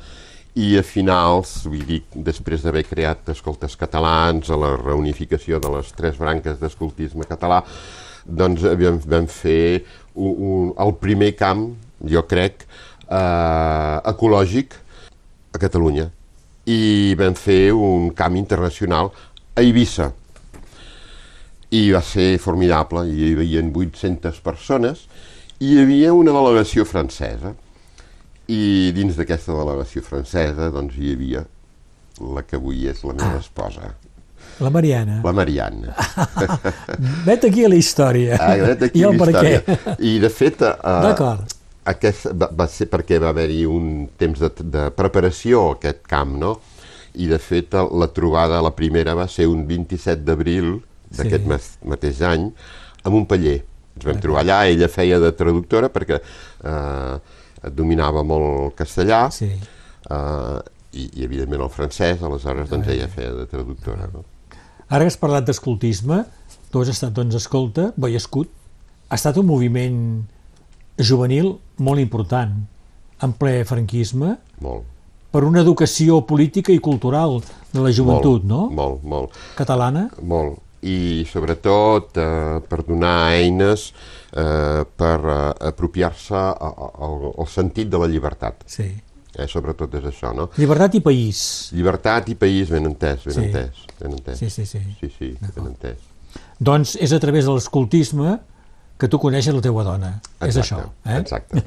I 0.58 0.72
a 0.80 0.82
finals, 0.82 1.60
vull 1.68 1.84
dir, 1.86 2.00
després 2.14 2.64
d'haver 2.64 2.82
creat 2.88 3.28
escoltes 3.34 3.76
catalans, 3.78 4.48
a 4.50 4.58
la 4.58 4.72
reunificació 4.80 5.60
de 5.62 5.70
les 5.76 5.92
tres 5.94 6.16
branques 6.18 6.58
d'escoltisme 6.58 7.28
català, 7.28 7.60
doncs 8.24 8.64
vam, 8.64 8.98
vam 9.04 9.28
fer 9.30 9.84
un, 10.14 10.32
un, 10.32 10.72
el 10.80 10.96
primer 11.02 11.34
camp, 11.38 11.68
jo 12.08 12.22
crec, 12.28 12.64
eh, 13.08 13.96
ecològic 14.12 14.74
a 15.52 15.58
Catalunya. 15.58 16.08
I 16.66 17.14
vam 17.18 17.34
fer 17.34 17.72
un 17.72 18.10
camp 18.14 18.36
internacional 18.36 19.10
a 19.54 19.60
Eivissa. 19.62 20.12
I 21.70 21.90
va 21.94 22.00
ser 22.02 22.38
formidable, 22.42 23.04
hi 23.06 23.32
havia 23.34 23.62
800 23.62 24.40
persones 24.42 25.04
i 25.60 25.74
hi 25.74 25.80
havia 25.82 26.12
una 26.14 26.32
delegació 26.34 26.84
francesa. 26.84 27.54
I 28.50 28.90
dins 28.96 29.14
d'aquesta 29.18 29.54
delegació 29.54 30.02
francesa 30.02 30.70
doncs, 30.74 30.96
hi 30.98 31.12
havia 31.14 31.44
la 32.20 32.42
que 32.42 32.56
avui 32.58 32.86
és 32.90 33.04
la 33.06 33.14
meva 33.14 33.38
esposa, 33.38 33.94
La 34.60 34.68
Mariana. 34.68 35.20
la 35.24 35.32
Marianne. 35.32 35.94
Vet 37.28 37.44
aquí 37.46 37.64
a 37.64 37.68
la 37.70 37.76
història. 37.78 38.36
Ah, 38.40 38.56
vet 38.60 38.82
aquí 38.82 39.00
I 39.00 39.04
el 39.08 39.16
per 39.16 39.30
què. 39.32 39.52
I 40.04 40.18
de 40.20 40.28
fet, 40.28 40.60
uh, 40.66 40.98
D'acord. 41.06 41.54
Aquest 41.92 42.26
va, 42.36 42.48
va 42.56 42.66
ser 42.70 42.86
perquè 42.90 43.18
va 43.22 43.30
haver-hi 43.34 43.64
un 43.68 44.08
temps 44.18 44.38
de, 44.40 44.50
de 44.72 44.84
preparació 44.96 45.62
a 45.68 45.74
aquest 45.78 46.02
camp, 46.10 46.36
no? 46.40 46.54
I 47.18 47.26
de 47.26 47.38
fet 47.42 47.74
la 47.74 48.06
trobada, 48.14 48.60
la 48.62 48.70
primera, 48.76 49.14
va 49.18 49.26
ser 49.28 49.48
un 49.50 49.66
27 49.66 50.22
d'abril 50.24 50.76
d'aquest 51.10 51.42
Sí. 51.48 51.88
mateix 51.90 52.20
any 52.22 52.48
a 53.02 53.10
Montpeller. 53.10 53.58
Ens 53.96 54.06
vam 54.06 54.16
Ah, 54.16 54.20
trobar 54.22 54.42
allà, 54.44 54.58
ella 54.70 54.88
feia 54.88 55.18
de 55.18 55.32
traductora 55.34 55.88
perquè 55.90 56.20
eh, 56.22 57.16
dominava 57.74 58.22
molt 58.24 58.46
el 58.46 58.74
castellà 58.78 59.24
Sí. 59.34 59.50
eh, 60.10 60.58
i, 60.92 61.08
i 61.20 61.24
evidentment 61.24 61.62
el 61.66 61.70
francès, 61.70 62.22
aleshores 62.22 62.70
doncs 62.70 62.88
ella 62.88 63.08
feia 63.08 63.32
de 63.34 63.46
traductora. 63.46 64.08
No? 64.14 64.24
Ara 64.88 65.04
que 65.04 65.10
has 65.12 65.18
parlat 65.18 65.44
d'escoltisme, 65.46 66.24
tu 66.70 66.80
has 66.80 66.88
estat, 66.94 67.12
doncs, 67.14 67.34
escolta, 67.34 67.92
Boi 67.96 68.14
Escut, 68.18 68.48
ha 69.10 69.14
estat 69.18 69.36
un 69.38 69.46
moviment 69.46 70.00
juvenil 71.06 71.54
molt 71.78 72.00
important, 72.02 72.52
en 73.22 73.32
ple 73.36 73.64
franquisme, 73.68 74.36
Molt. 74.64 74.84
per 75.30 75.44
una 75.44 75.60
educació 75.60 76.22
política 76.26 76.72
i 76.72 76.78
cultural 76.78 77.40
de 77.72 77.80
la 77.84 77.92
joventut, 77.92 78.42
molt, 78.42 78.48
no? 78.48 78.70
Molt, 78.70 79.02
molt. 79.04 79.36
Catalana. 79.56 80.08
Molt. 80.22 80.58
I 80.82 81.26
sobretot 81.28 82.16
eh, 82.16 82.60
per 82.66 82.78
donar 82.86 83.34
eines 83.36 83.90
eh, 84.32 84.80
per 84.96 85.18
eh, 85.20 85.68
apropiar-se 85.68 86.34
al, 86.40 87.26
al 87.36 87.48
sentit 87.52 87.90
de 87.92 88.00
la 88.00 88.08
llibertat. 88.08 88.64
Sí. 88.66 88.88
Eh, 89.36 89.46
sobretot 89.46 89.92
és 90.00 90.06
això, 90.08 90.32
no? 90.34 90.48
Llibertat 90.56 90.96
i 90.96 91.02
país. 91.04 91.42
Llibertat 91.76 92.32
i 92.32 92.34
país, 92.34 92.72
ben 92.72 92.88
entès, 92.88 93.26
ben 93.28 93.34
Sí. 93.36 93.44
entès. 93.44 93.84
Ben 94.00 94.16
entès. 94.16 94.38
Sí, 94.40 94.48
sí, 94.50 94.64
sí. 94.66 94.80
Sí, 95.02 95.12
sí, 95.18 95.34
ben 95.54 95.68
entès. 95.68 96.00
Doncs 96.58 96.96
és 96.96 97.12
a 97.12 97.20
través 97.20 97.44
de 97.44 97.52
l'escoltisme 97.52 98.38
que 99.00 99.08
tu 99.08 99.18
coneixes 99.18 99.54
la 99.56 99.62
teua 99.64 99.84
dona. 99.86 100.12
És 100.44 100.58
això. 100.60 100.82
Eh? 101.08 101.18
Exacte. 101.22 101.62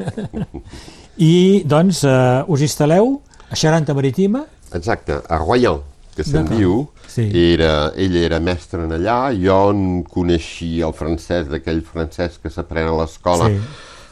I, 1.17 1.63
doncs, 1.65 2.03
eh, 2.05 2.43
us 2.47 2.61
instal·leu 2.65 3.17
a 3.49 3.57
Xaranta 3.59 3.93
Marítima, 3.97 4.45
Exacte, 4.73 5.19
a 5.29 5.37
Royan, 5.37 5.81
que 6.15 6.23
se'n 6.25 6.47
diu, 6.49 6.87
Sí. 7.09 7.27
era, 7.53 7.91
ell 7.93 8.15
era 8.17 8.39
mestre 8.41 8.85
en 8.87 8.93
allà, 8.95 9.17
jo 9.37 9.57
en 9.69 10.01
coneixia 10.09 10.87
el 10.87 10.93
francès, 10.97 11.45
d'aquell 11.51 11.83
francès 11.85 12.39
que 12.41 12.49
s'aprèn 12.49 12.89
a 12.89 12.95
l'escola, 12.97 13.49
Sí. 13.51 13.59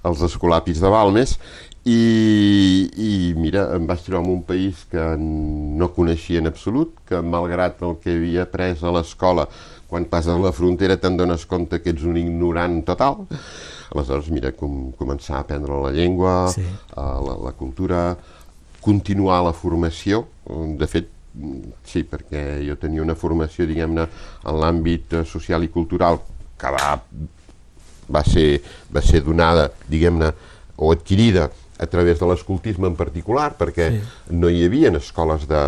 als 0.04 0.22
escolapis 0.22 0.80
de 0.82 0.90
Balmes, 0.90 1.40
i, 1.84 2.90
i 2.94 3.34
mira, 3.34 3.72
em 3.76 3.88
vaig 3.90 4.04
trobar 4.06 4.24
en 4.28 4.36
un 4.36 4.44
país 4.46 4.86
que 4.92 5.02
no 5.18 5.90
coneixia 5.96 6.38
en 6.44 6.48
absolut, 6.52 6.94
que 7.10 7.22
malgrat 7.26 7.82
el 7.82 7.96
que 8.04 8.14
havia 8.14 8.44
après 8.46 8.78
a 8.84 8.92
l'escola, 8.94 9.48
quan 9.92 10.06
passes 10.08 10.40
la 10.40 10.54
frontera 10.56 10.96
te'n 10.98 11.18
dones 11.20 11.44
compte 11.50 11.82
que 11.84 11.92
ets 11.92 12.06
un 12.08 12.16
ignorant 12.20 12.80
total. 12.88 13.26
Aleshores, 13.92 14.30
mira, 14.32 14.54
com, 14.56 14.94
començar 14.96 15.42
a 15.42 15.44
aprendre 15.44 15.76
la 15.84 15.92
llengua, 15.92 16.36
Sí. 16.54 16.64
eh, 16.64 16.96
la, 16.96 17.36
la 17.44 17.52
cultura, 17.60 18.16
continuar 18.80 19.42
la 19.44 19.52
formació. 19.54 20.24
De 20.80 20.88
fet, 20.88 21.10
sí, 21.84 22.06
perquè 22.08 22.62
jo 22.68 22.78
tenia 22.80 23.04
una 23.04 23.16
formació, 23.20 23.68
diguem-ne, 23.68 24.08
en 24.48 24.60
l'àmbit 24.64 25.20
eh, 25.20 25.26
social 25.28 25.64
i 25.68 25.70
cultural 25.72 26.22
que 26.58 26.72
va, 26.72 26.96
va, 28.12 28.24
ser, 28.24 28.62
va 28.96 29.04
ser 29.04 29.22
donada, 29.28 29.70
diguem-ne, 29.92 30.32
o 30.78 30.92
adquirida 30.96 31.50
a 31.82 31.88
través 31.88 32.20
de 32.20 32.28
l'escoltisme 32.30 32.88
en 32.88 32.96
particular, 32.96 33.52
perquè 33.58 33.90
sí. 33.92 34.02
no 34.38 34.50
hi 34.50 34.64
havia 34.66 34.92
escoles 34.98 35.48
de 35.50 35.62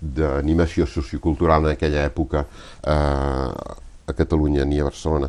d'animació 0.00 0.86
sociocultural 0.88 1.66
en 1.66 1.74
aquella 1.74 2.04
època 2.08 2.44
eh, 2.44 2.90
a 2.90 4.16
Catalunya 4.16 4.64
ni 4.64 4.80
a 4.80 4.86
Barcelona. 4.88 5.28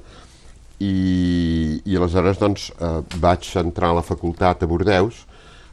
I, 0.82 1.82
i 1.86 1.98
aleshores 1.98 2.40
doncs, 2.42 2.72
eh, 2.80 3.02
vaig 3.22 3.50
entrar 3.62 3.92
a 3.92 4.00
la 4.00 4.06
facultat 4.06 4.64
a 4.64 4.70
Bordeus 4.70 5.26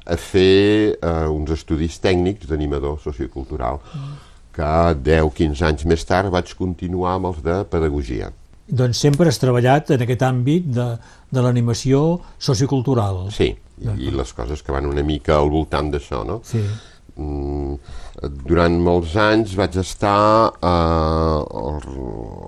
a 0.08 0.16
fer 0.16 0.96
eh, 0.96 1.28
uns 1.28 1.52
estudis 1.54 2.00
tècnics 2.02 2.48
d'animador 2.48 2.98
sociocultural 3.04 3.80
que 4.58 4.72
10-15 5.06 5.64
anys 5.68 5.86
més 5.86 6.04
tard 6.08 6.32
vaig 6.34 6.50
continuar 6.58 7.14
amb 7.16 7.30
els 7.30 7.40
de 7.44 7.62
pedagogia. 7.70 8.32
doncs 8.68 8.98
sempre 9.00 9.30
has 9.30 9.38
treballat 9.40 9.90
en 9.94 10.02
aquest 10.04 10.22
àmbit 10.26 10.66
de, 10.76 10.88
de 11.32 11.44
l'animació 11.44 12.20
sociocultural. 12.36 13.30
Sí, 13.32 13.54
i, 13.80 13.88
i 14.08 14.12
les 14.12 14.32
coses 14.36 14.60
que 14.62 14.74
van 14.74 14.88
una 14.90 15.04
mica 15.06 15.38
al 15.38 15.48
voltant 15.48 15.88
d'això, 15.94 16.20
no? 16.28 16.40
Sí. 16.44 16.60
Mm, 17.18 17.74
durant 18.46 18.76
molts 18.82 19.16
anys 19.18 19.56
vaig 19.58 19.74
estar 19.80 20.52
eh, 20.62 21.38
el, 21.62 21.80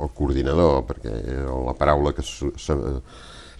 el 0.04 0.12
coordinador, 0.14 0.84
perquè 0.86 1.14
era 1.34 1.56
la 1.66 1.74
paraula 1.78 2.12
que 2.14 2.22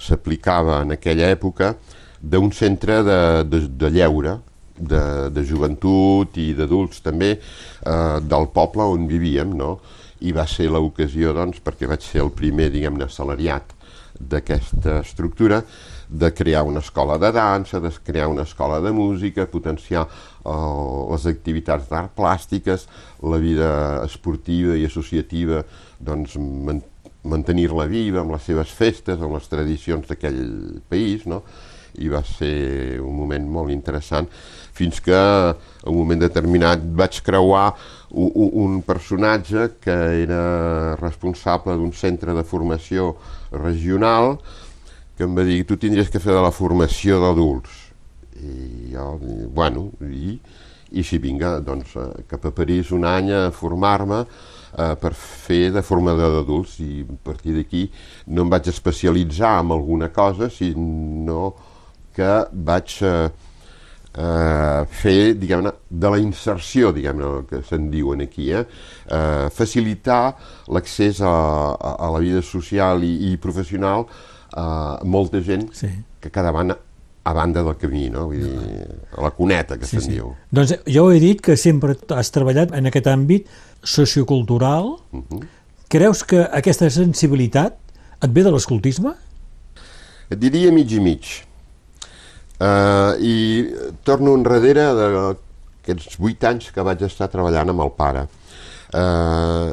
s'aplicava 0.01 0.81
en 0.85 0.95
aquella 0.95 1.33
època, 1.35 1.75
d'un 2.21 2.53
centre 2.53 3.01
de, 3.03 3.19
de, 3.49 3.65
de 3.81 3.91
lleure, 3.97 4.37
de, 4.81 5.03
de 5.35 5.45
joventut 5.45 6.37
i 6.41 6.53
d'adults 6.57 7.03
també, 7.05 7.35
eh, 7.37 8.19
del 8.23 8.49
poble 8.55 8.87
on 8.95 9.07
vivíem, 9.11 9.57
no? 9.57 9.79
I 10.21 10.33
va 10.37 10.47
ser 10.49 10.69
l'ocasió, 10.71 11.35
doncs, 11.37 11.61
perquè 11.65 11.89
vaig 11.89 12.05
ser 12.05 12.23
el 12.23 12.33
primer, 12.37 12.71
diguem-ne, 12.73 13.09
assalariat 13.09 13.75
d'aquesta 14.21 15.01
estructura, 15.01 15.63
de 16.11 16.33
crear 16.35 16.65
una 16.67 16.81
escola 16.81 17.17
de 17.19 17.31
dansa, 17.33 17.81
de 17.81 17.91
crear 18.05 18.29
una 18.29 18.43
escola 18.43 18.81
de 18.81 18.91
música, 18.93 19.47
potenciar 19.47 20.09
eh, 20.45 21.13
les 21.13 21.27
activitats 21.27 21.89
d'art 21.91 22.15
plàstiques, 22.17 22.87
la 23.23 23.39
vida 23.39 23.71
esportiva 24.05 24.77
i 24.77 24.87
associativa, 24.89 25.65
doncs 25.99 26.37
man 26.41 26.83
mantenir-la 27.21 27.85
viva 27.85 28.23
amb 28.23 28.33
les 28.33 28.47
seves 28.49 28.71
festes, 28.73 29.21
amb 29.21 29.35
les 29.37 29.45
tradicions 29.49 30.07
d'aquell 30.09 30.81
país, 30.89 31.27
no? 31.29 31.43
i 32.01 32.07
va 32.09 32.23
ser 32.25 33.01
un 33.03 33.13
moment 33.19 33.45
molt 33.51 33.73
interessant 33.75 34.29
fins 34.73 35.01
que 35.03 35.13
a 35.13 35.53
un 35.91 35.97
moment 35.99 36.21
determinat 36.23 36.81
vaig 36.97 37.19
creuar 37.27 37.75
un- 38.13 38.31
un 38.63 38.79
personatge 38.87 39.67
que 39.83 39.97
era 40.23 40.95
responsable 40.97 41.75
d'un 41.77 41.93
centre 41.93 42.33
de 42.33 42.45
formació 42.47 43.17
regional 43.53 44.39
que 45.19 45.25
em 45.27 45.35
va 45.35 45.45
dir 45.45 45.65
tu 45.67 45.77
tindries 45.77 46.09
que 46.09 46.23
fer 46.23 46.33
de 46.33 46.41
la 46.41 46.53
formació 46.55 47.19
d'adults 47.21 47.80
i 48.43 48.93
jo, 48.95 49.19
bueno, 49.53 49.91
i, 50.07 50.39
i 50.93 51.03
si 51.07 51.19
vinga, 51.23 51.59
doncs, 51.61 51.97
eh, 51.97 52.25
cap 52.31 52.45
a 52.49 52.55
París 52.55 52.91
un 52.91 53.05
any 53.07 53.31
a 53.33 53.51
formar-me 53.55 54.23
eh, 54.25 54.95
per 55.01 55.13
fer 55.15 55.71
de 55.75 55.83
formador 55.87 56.35
d'adults 56.39 56.79
i 56.85 57.05
a 57.05 57.19
partir 57.27 57.55
d'aquí 57.59 57.85
no 58.35 58.47
em 58.47 58.51
vaig 58.51 58.71
especialitzar 58.73 59.61
en 59.63 59.71
alguna 59.77 60.11
cosa, 60.15 60.51
sinó 60.51 61.53
que 62.17 62.33
vaig 62.53 62.97
eh, 63.07 63.31
eh, 64.19 64.83
fer, 64.91 65.35
diguem-ne, 65.39 65.73
de 65.89 66.11
la 66.11 66.19
inserció, 66.19 66.91
diguem-ne, 66.97 67.31
el 67.39 67.47
que 67.51 67.63
se'n 67.69 67.87
diuen 67.93 68.25
aquí, 68.27 68.51
eh? 68.53 68.65
eh, 69.07 69.47
facilitar 69.55 70.35
l'accés 70.75 71.23
a, 71.23 71.31
a, 71.77 71.95
a 72.09 72.11
la 72.17 72.23
vida 72.23 72.43
social 72.43 73.05
i, 73.07 73.15
i 73.31 73.37
professional 73.39 74.09
a 74.59 74.99
molta 75.07 75.39
gent 75.47 75.69
Sí. 75.79 75.87
que 76.21 76.31
quedaven 76.35 76.75
a 77.23 77.33
banda 77.33 77.63
del 77.63 77.77
camí, 77.77 78.09
no? 78.11 78.27
Vull 78.31 78.45
dir, 78.45 78.85
a 79.17 79.25
la 79.27 79.31
cuneta, 79.37 79.77
que 79.79 79.89
se'n 79.89 80.07
diu. 80.09 80.33
Doncs 80.55 80.79
jo 80.89 81.09
he 81.13 81.21
dit 81.23 81.41
que 81.45 81.57
sempre 81.61 81.97
has 82.17 82.33
treballat 82.33 82.73
en 82.77 82.89
aquest 82.89 83.11
àmbit 83.13 83.51
sociocultural. 83.83 84.97
Mhm. 85.13 85.45
Creus 85.91 86.23
que 86.25 86.45
aquesta 86.47 86.89
sensibilitat 86.91 87.77
et 88.23 88.31
ve 88.31 88.45
de 88.45 88.51
l'escoltisme? 88.51 89.15
Et 90.31 90.39
diria 90.39 90.71
mig 90.73 90.93
i 90.93 91.01
mig. 91.01 91.27
Uh, 92.61 93.17
I 93.19 93.37
torno 94.05 94.35
enrere 94.37 94.85
d'aquests 94.95 96.19
vuit 96.21 96.45
anys 96.45 96.71
que 96.71 96.85
vaig 96.85 97.03
estar 97.03 97.29
treballant 97.33 97.73
amb 97.73 97.81
el 97.81 97.91
pare. 97.97 98.27
Uh, 98.95 99.73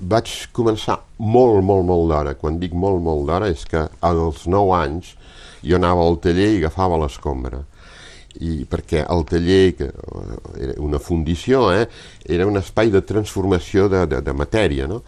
vaig 0.00 0.30
començar 0.56 1.00
molt, 1.18 1.62
molt, 1.64 1.84
molt 1.88 2.10
d'hora. 2.12 2.34
Quan 2.38 2.60
dic 2.60 2.74
molt, 2.76 3.02
molt 3.02 3.26
d'hora 3.28 3.48
és 3.52 3.64
que 3.68 3.88
als 4.04 4.46
9 4.46 4.76
anys 4.78 5.16
jo 5.62 5.76
anava 5.78 6.04
al 6.06 6.18
taller 6.20 6.52
i 6.54 6.60
agafava 6.62 6.98
l'escombra. 7.00 7.62
I 8.36 8.66
perquè 8.68 9.00
el 9.08 9.22
taller, 9.24 9.70
que 9.78 9.86
eh, 9.88 10.34
era 10.66 10.74
una 10.84 10.98
fundició, 11.00 11.70
eh, 11.72 11.86
era 12.28 12.44
un 12.46 12.58
espai 12.60 12.90
de 12.92 13.00
transformació 13.00 13.88
de, 13.88 14.02
de, 14.06 14.20
de 14.20 14.34
matèria, 14.36 14.86
no? 14.90 15.02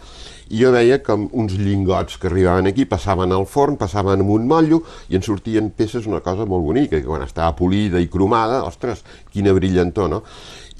I 0.48 0.62
jo 0.62 0.70
veia 0.72 0.96
com 1.04 1.26
uns 1.36 1.58
lingots 1.60 2.16
que 2.16 2.30
arribaven 2.30 2.70
aquí 2.70 2.86
passaven 2.88 3.34
al 3.36 3.44
forn, 3.44 3.76
passaven 3.76 4.22
amb 4.24 4.30
un 4.32 4.46
motllo 4.48 4.78
i 5.12 5.18
en 5.18 5.26
sortien 5.26 5.68
peces, 5.76 6.06
una 6.08 6.22
cosa 6.24 6.46
molt 6.48 6.64
bonica, 6.64 6.96
que 6.96 7.04
quan 7.04 7.20
estava 7.26 7.52
polida 7.58 8.00
i 8.00 8.08
cromada, 8.08 8.62
ostres, 8.64 9.02
quina 9.28 9.52
brillantor, 9.52 10.08
no? 10.08 10.22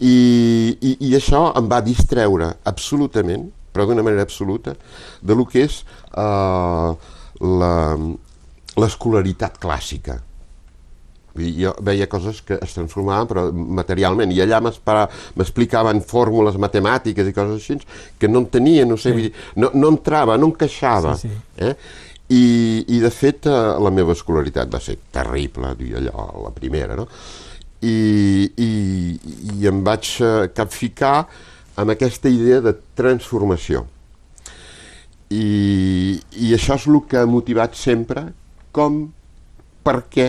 I, 0.01 0.15
i, 0.81 0.95
i 1.11 1.13
això 1.19 1.51
em 1.59 1.69
va 1.69 1.83
distreure 1.85 2.55
absolutament, 2.65 3.51
però 3.77 3.85
d'una 3.91 4.07
manera 4.07 4.25
absoluta, 4.25 4.73
de 5.21 5.37
lo 5.37 5.45
que 5.45 5.67
és 5.69 5.83
eh, 6.17 6.97
la- 7.45 7.99
l'escolaritat 8.79 9.59
clàssica. 9.63 10.19
Dir, 11.39 11.53
jo 11.61 11.73
veia 11.87 12.09
coses 12.11 12.41
que 12.43 12.57
es 12.65 12.73
transformaven 12.75 13.29
però 13.31 13.45
materialment 13.53 14.33
i 14.35 14.41
allà 14.43 14.59
m'explicaven 14.65 16.01
fórmules 16.03 16.57
matemàtiques 16.59 17.29
i 17.31 17.35
coses 17.37 17.61
així 17.61 17.77
que 18.19 18.31
no 18.31 18.43
entenia, 18.43 18.87
no 18.89 18.97
sé, 18.99 19.13
Sí. 19.15 19.33
no, 19.57 19.71
no 19.75 19.93
entrava, 19.95 20.37
no 20.41 20.49
encaixava. 20.51 21.15
Sí, 21.21 21.29
sí. 21.29 21.67
Eh? 21.69 21.75
I, 22.29 22.43
I 22.97 22.99
de 23.01 23.11
fet 23.15 23.47
eh, 23.47 23.53
la 23.81 23.93
meva 23.95 24.13
escolaritat 24.17 24.69
va 24.73 24.81
ser 24.85 24.99
terrible, 25.15 25.75
dir 25.79 25.95
allò, 26.01 26.27
la 26.45 26.51
primera, 26.53 26.97
no? 26.99 27.07
I, 27.81 28.51
i, 28.59 28.73
i 29.61 29.69
em 29.71 29.85
vaig 29.87 30.11
eh, 30.21 30.49
capficar 30.53 31.23
amb 31.79 31.95
aquesta 31.95 32.29
idea 32.29 32.59
de 32.61 32.75
transformació. 32.99 33.85
I, 35.31 36.19
I 36.41 36.53
això 36.57 36.75
és 36.81 36.87
el 36.89 36.99
que 37.09 37.21
ha 37.21 37.27
motivat 37.29 37.77
sempre 37.77 38.27
com, 38.73 39.07
per 39.85 40.03
què, 40.11 40.29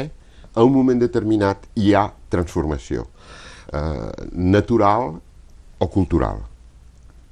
a 0.55 0.65
un 0.65 0.73
moment 0.73 0.99
determinat 0.99 1.67
hi 1.77 1.93
ha 1.93 2.07
transformació 2.29 3.05
eh, 3.73 4.09
natural 4.33 5.13
o 5.79 5.87
cultural. 5.87 6.41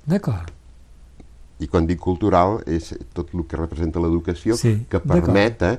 D'acord. 0.08 0.54
I 1.60 1.68
quan 1.68 1.88
dic 1.90 2.00
cultural 2.00 2.60
és 2.70 2.92
tot 3.18 3.34
el 3.34 3.48
que 3.50 3.58
representa 3.58 4.00
l'educació 4.00 4.56
Sí, 4.60 4.76
que 4.90 5.02
permet 5.02 5.64
eh, 5.66 5.74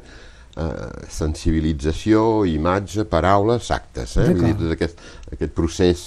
eh, 0.58 0.88
sensibilització, 1.14 2.44
imatge, 2.50 3.06
paraules, 3.08 3.70
actes. 3.74 4.16
Eh? 4.18 4.26
Vull 4.32 4.48
dir, 4.48 4.56
tot 4.58 4.74
aquest, 4.74 5.04
aquest 5.32 5.54
procés 5.56 6.04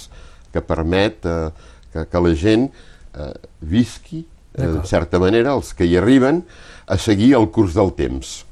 que 0.52 0.60
permet 0.60 1.24
eh, 1.26 1.48
que, 1.92 2.04
que 2.12 2.22
la 2.26 2.34
gent 2.36 2.68
eh, 2.68 3.32
visqui, 3.60 4.22
eh, 4.22 4.60
de 4.60 4.68
D'acord. 4.68 4.88
certa 4.92 5.20
manera, 5.22 5.56
els 5.56 5.72
que 5.74 5.88
hi 5.88 5.96
arriben, 6.00 6.44
a 6.86 6.98
seguir 7.00 7.32
el 7.38 7.48
curs 7.50 7.74
del 7.78 7.94
temps. 7.96 8.42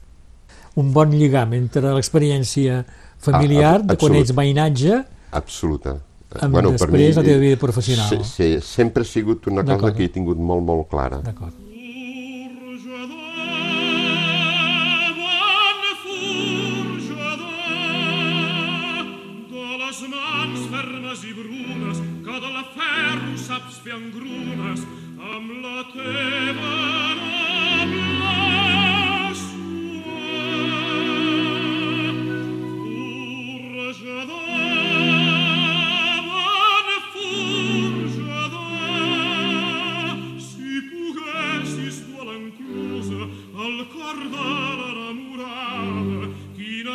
Un 0.77 0.93
bon 0.93 1.11
lligam 1.11 1.53
entre 1.55 1.93
l'experiència 1.95 2.85
familiar, 3.19 3.81
Ah, 3.81 3.87
de 3.93 3.97
quan 3.97 4.15
ets 4.15 4.33
veïnatge, 4.35 5.05
Absoluta. 5.33 5.97
Amb 6.41 6.55
després 6.63 7.17
la 7.17 7.23
teva 7.27 7.39
vida 7.43 7.57
professional. 7.59 8.07
Sí, 8.09 8.19
sí, 8.25 8.61
sempre 8.63 9.03
ha 9.03 9.07
sigut 9.07 9.47
una 9.51 9.65
cosa 9.65 9.93
que 9.95 10.05
he 10.05 10.09
tingut 10.09 10.39
molt, 10.39 10.63
molt 10.63 10.89
clara. 10.89 11.19
d'acord. 11.23 11.55
de 19.51 19.77
les 19.83 20.01
mans 20.13 20.61
fermes 20.75 21.25
i 21.31 21.33
brunes 21.39 21.99
que 22.27 22.37
de 22.45 22.51
la 22.57 22.65
ferro 22.77 23.37
saps 23.49 23.81
fer 23.85 23.97
engrunes 23.99 24.87
amb 25.35 25.53
la 25.65 25.85
teva 25.95 27.00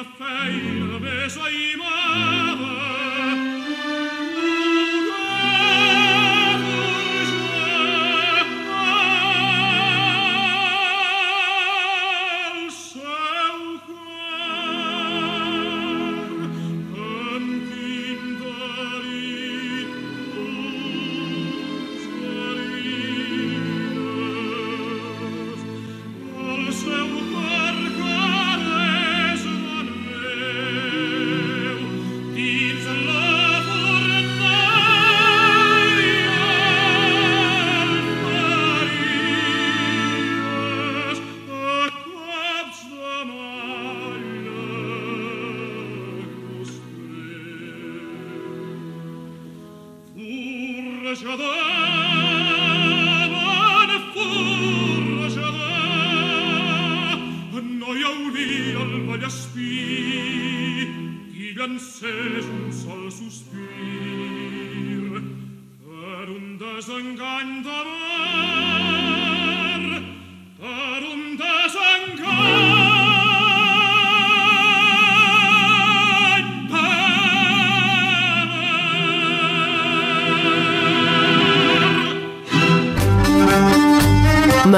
quina 0.06 0.14
feina 0.18 1.00
més 1.00 1.38
aimada. 1.38 2.26
El 2.30 2.35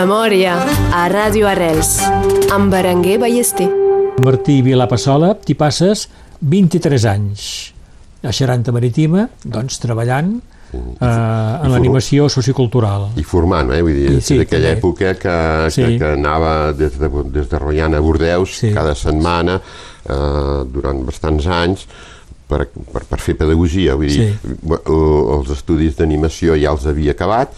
Memòria 0.07 0.53
a 0.95 1.01
Ràdio 1.11 1.49
Arrels 1.51 1.97
amb 2.55 2.71
Berenguer 2.71 3.17
Ballester. 3.19 3.65
Martí 4.23 4.61
Vilà 4.63 4.85
Passola, 4.87 5.33
t'hi 5.35 5.51
passes 5.59 6.05
23 6.47 7.03
anys 7.11 7.47
a 8.23 8.31
Xaranta 8.31 8.71
Marítima, 8.71 9.25
doncs 9.43 9.81
treballant 9.83 10.29
eh, 10.71 10.79
en 11.03 11.67
l'animació 11.73 12.29
sociocultural. 12.31 13.09
I 13.19 13.25
formant, 13.27 13.73
eh? 13.75 13.81
Vull 13.83 13.99
dir, 13.99 14.13
I 14.15 14.23
sí, 14.23 14.37
d'aquella 14.39 14.77
època 14.77 15.11
que, 15.19 15.35
Sí. 15.75 15.83
que, 15.83 15.97
que 15.99 16.11
anava 16.15 16.71
des 16.71 16.95
de, 17.01 17.09
des 17.27 17.49
de 17.51 17.59
Roiana 17.59 17.99
a 17.99 18.05
Bordeus 18.05 18.55
Sí. 18.61 18.71
cada 18.71 18.95
setmana 18.95 19.59
eh, 19.59 20.61
durant 20.71 21.03
bastants 21.03 21.49
anys 21.51 21.83
per, 22.47 22.69
per, 22.93 23.03
per 23.03 23.19
fer 23.19 23.35
pedagogia. 23.35 23.99
Vull 23.99 24.07
dir, 24.07 24.31
Sí. 24.39 24.55
els 24.71 25.51
estudis 25.51 25.99
d'animació 25.99 26.55
ja 26.55 26.71
els 26.71 26.87
havia 26.87 27.11
acabat, 27.11 27.51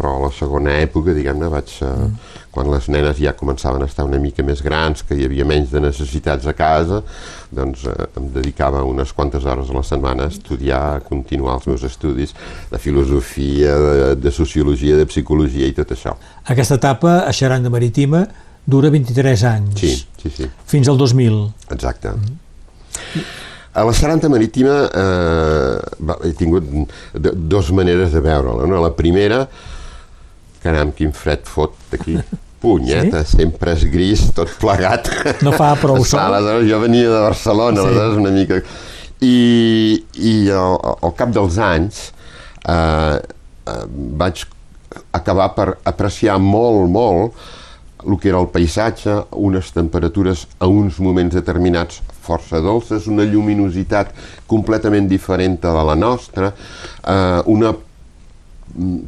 però 0.00 0.16
a 0.16 0.22
la 0.26 0.32
segona 0.32 0.78
època, 0.80 1.12
diguem-ne, 1.16 1.52
vaig... 1.52 1.76
Eh, 1.84 1.96
Mm. 2.10 2.16
quan 2.50 2.66
les 2.66 2.88
nenes 2.90 3.14
ja 3.22 3.30
començaven 3.38 3.84
a 3.84 3.86
estar 3.86 4.02
una 4.02 4.18
mica 4.18 4.42
més 4.42 4.58
grans, 4.60 5.04
que 5.06 5.14
hi 5.14 5.22
havia 5.28 5.44
menys 5.46 5.68
de 5.70 5.78
necessitats 5.84 6.48
a 6.50 6.52
casa, 6.58 6.96
doncs 7.54 7.84
eh, 7.86 7.92
em 8.18 8.24
dedicava 8.34 8.80
unes 8.82 9.12
quantes 9.14 9.44
hores 9.46 9.70
a 9.70 9.76
la 9.76 9.84
setmana 9.86 10.24
a 10.26 10.32
estudiar, 10.32 10.80
a 10.96 11.04
continuar 11.06 11.60
els 11.60 11.68
meus 11.70 11.84
estudis 11.86 12.34
de 12.72 12.78
filosofia, 12.82 13.76
de, 13.78 14.16
de 14.18 14.32
sociologia, 14.34 14.96
de 14.98 15.06
psicologia 15.06 15.70
i 15.70 15.76
tot 15.78 15.94
això. 15.94 16.16
Aquesta 16.50 16.74
etapa 16.80 17.20
a 17.22 17.30
Xaranda 17.30 17.70
Marítima 17.70 18.24
dura 18.66 18.90
23 18.90 19.44
anys, 19.52 19.78
Sí, 19.78 19.94
sí, 20.24 20.34
sí, 20.40 20.50
fins 20.66 20.90
al 20.90 20.98
2000. 20.98 21.38
exacte. 21.70 22.16
A 23.72 23.84
la 23.86 23.92
Saranta 23.94 24.26
Marítima 24.28 24.88
eh, 24.90 26.26
he 26.26 26.32
tingut 26.34 26.66
dos 27.14 27.70
maneres 27.70 28.10
de 28.10 28.18
veure-la. 28.24 28.66
No? 28.66 28.80
La 28.82 28.90
primera, 28.98 29.44
caram, 30.62 30.92
quin 30.96 31.12
fred 31.16 31.44
fot 31.48 31.74
d'aquí. 31.92 32.18
Punyeta, 32.60 33.22
sí? 33.24 33.38
sempre 33.38 33.72
és 33.72 33.86
gris, 33.88 34.26
tot 34.36 34.50
plegat. 34.60 35.08
No 35.40 35.54
fa 35.56 35.70
prou 35.80 36.02
sol. 36.08 36.20
Aleshores, 36.36 36.66
jo 36.68 36.80
venia 36.82 37.08
de 37.08 37.20
Barcelona, 37.24 37.80
Sí. 37.80 37.86
sí. 37.86 37.90
aleshores 37.94 38.20
una 38.20 38.32
mica... 38.36 38.62
I, 39.20 40.00
i 40.16 40.30
al, 40.48 40.78
al 41.04 41.10
cap 41.12 41.28
dels 41.36 41.58
anys 41.60 41.98
eh, 42.64 43.18
eh, 43.68 43.82
vaig 44.16 44.46
acabar 45.12 45.50
per 45.52 45.66
apreciar 45.84 46.38
molt, 46.40 46.88
molt 46.88 47.36
el 48.06 48.16
que 48.16 48.30
era 48.30 48.40
el 48.40 48.48
paisatge, 48.48 49.18
unes 49.36 49.68
temperatures 49.76 50.46
a 50.58 50.70
uns 50.72 50.96
moments 51.04 51.36
determinats 51.36 52.00
força 52.24 52.62
dolces, 52.64 53.10
una 53.12 53.26
lluminositat 53.28 54.14
completament 54.48 55.04
diferent 55.10 55.58
de 55.60 55.74
la 55.90 55.98
nostra, 56.00 56.54
eh, 57.04 57.42
una 57.44 57.74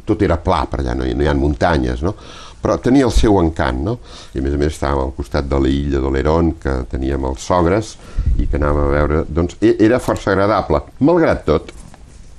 tot 0.05 0.21
era 0.25 0.37
pla 0.41 0.63
per 0.69 0.81
allà, 0.81 0.95
no 0.97 1.05
hi, 1.05 1.13
no 1.17 1.25
hi 1.25 1.29
ha 1.31 1.35
muntanyes, 1.37 2.03
no? 2.05 2.15
però 2.63 2.77
tenia 2.79 3.03
el 3.03 3.11
seu 3.11 3.35
encant, 3.41 3.81
no? 3.83 3.97
I 4.31 4.39
a 4.39 4.43
més 4.45 4.53
a 4.55 4.59
més 4.61 4.71
estàvem 4.71 5.01
al 5.03 5.11
costat 5.17 5.49
de 5.51 5.57
l'illa 5.59 5.99
d'Oleron, 5.99 6.53
que 6.63 6.77
teníem 6.93 7.25
els 7.27 7.43
sogres, 7.43 7.97
i 8.39 8.47
que 8.47 8.55
anàvem 8.55 8.85
a 8.85 8.93
veure... 8.93 9.23
Doncs 9.27 9.57
e- 9.59 9.75
era 9.83 9.99
força 9.99 10.31
agradable, 10.31 10.79
malgrat 11.03 11.43
tot, 11.49 11.73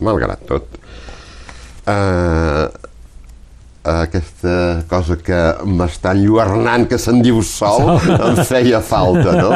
malgrat 0.01 0.47
tot. 0.49 0.79
Eh, 1.93 2.65
aquesta 3.85 4.85
cosa 4.89 5.17
que 5.21 5.39
m'està 5.69 6.15
enlluernant, 6.17 6.87
que 6.89 6.99
se'n 7.01 7.21
diu 7.25 7.43
sol, 7.45 7.95
em 8.15 8.41
feia 8.49 8.81
falta, 8.85 9.35
no? 9.37 9.51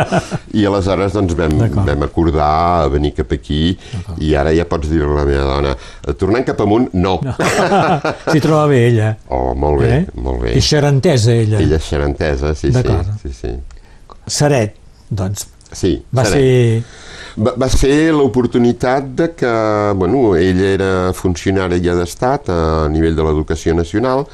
I 0.53 0.67
aleshores 0.69 1.17
doncs, 1.17 1.37
vam, 1.38 1.57
vam 1.87 2.05
acordar 2.05 2.88
venir 2.93 3.14
cap 3.17 3.33
aquí 3.38 3.73
i 4.21 4.35
ara 4.37 4.53
ja 4.57 4.69
pots 4.69 4.91
dir 4.93 5.03
a 5.07 5.11
la 5.17 5.27
meva 5.29 5.47
dona 5.49 5.75
tornem 6.21 6.45
cap 6.45 6.61
amunt? 6.64 6.91
No. 6.93 7.19
no. 7.25 7.37
S'hi 8.33 8.45
troba 8.45 8.67
bé 8.71 8.85
ella. 8.91 9.12
Oh, 9.33 9.55
molt 9.57 9.81
bé, 9.83 9.93
eh? 10.03 10.19
molt 10.21 10.45
bé. 10.45 10.57
I 10.59 10.64
xarantesa 10.64 11.33
ella. 11.33 11.62
Ella 11.64 11.81
és 11.81 11.88
xarantesa, 11.88 12.53
sí, 12.59 12.73
sí, 12.75 12.99
sí, 13.23 13.37
sí. 13.43 13.55
Saret, 14.29 14.77
doncs, 15.09 15.49
Sí, 15.73 16.03
va 16.17 16.25
seré. 16.25 16.41
ser 16.41 16.83
Va, 17.38 17.53
va 17.55 17.68
ser 17.70 18.11
l'oportunitat 18.14 19.12
de 19.18 19.29
que, 19.38 19.51
bueno, 19.98 20.33
ell 20.38 20.62
era 20.66 21.12
funcionari 21.14 21.79
ja 21.85 21.94
d'estat 21.94 22.48
a 22.51 22.61
nivell 22.90 23.14
de 23.14 23.27
l'educació 23.27 23.77
nacional 23.79 24.24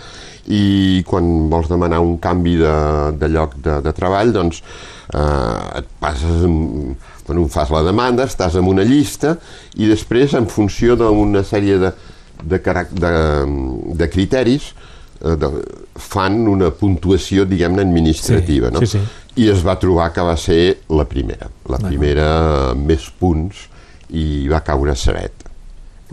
i 0.48 1.02
quan 1.08 1.48
vols 1.52 1.68
demanar 1.68 2.00
un 2.04 2.16
canvi 2.20 2.56
de, 2.60 2.74
de 3.20 3.28
lloc 3.32 3.56
de, 3.64 3.78
de 3.84 3.92
treball, 3.96 4.32
doncs 4.32 4.62
eh, 4.62 5.80
et 5.80 5.90
passes, 6.00 6.44
en, 6.48 6.96
bueno, 7.26 7.46
fas 7.52 7.72
la 7.72 7.84
demanda, 7.84 8.28
estàs 8.28 8.56
en 8.60 8.68
una 8.68 8.84
llista 8.88 9.36
i 9.76 9.88
després, 9.90 10.36
en 10.36 10.48
funció 10.48 10.96
d'una 11.00 11.44
sèrie 11.44 11.78
de, 11.80 11.92
de, 12.44 12.60
de, 12.60 13.14
de 14.00 14.10
criteris, 14.12 14.72
eh, 15.20 15.36
de, 15.40 15.52
fan 15.94 16.40
una 16.50 16.72
puntuació, 16.74 17.44
diguem-ne, 17.48 17.84
administrativa, 17.84 18.72
sí, 18.72 18.74
no? 18.74 18.84
Sí, 18.84 18.98
sí. 18.98 19.04
I 19.36 19.48
es 19.50 19.64
va 19.66 19.74
trobar 19.82 20.12
que 20.14 20.22
va 20.22 20.36
ser 20.38 20.78
la 20.94 21.04
primera, 21.10 21.48
la 21.68 21.78
primera 21.82 22.26
amb 22.70 22.86
més 22.86 23.08
punts 23.18 23.64
i 24.14 24.46
va 24.50 24.60
caure 24.62 24.94
Seret. 24.94 25.32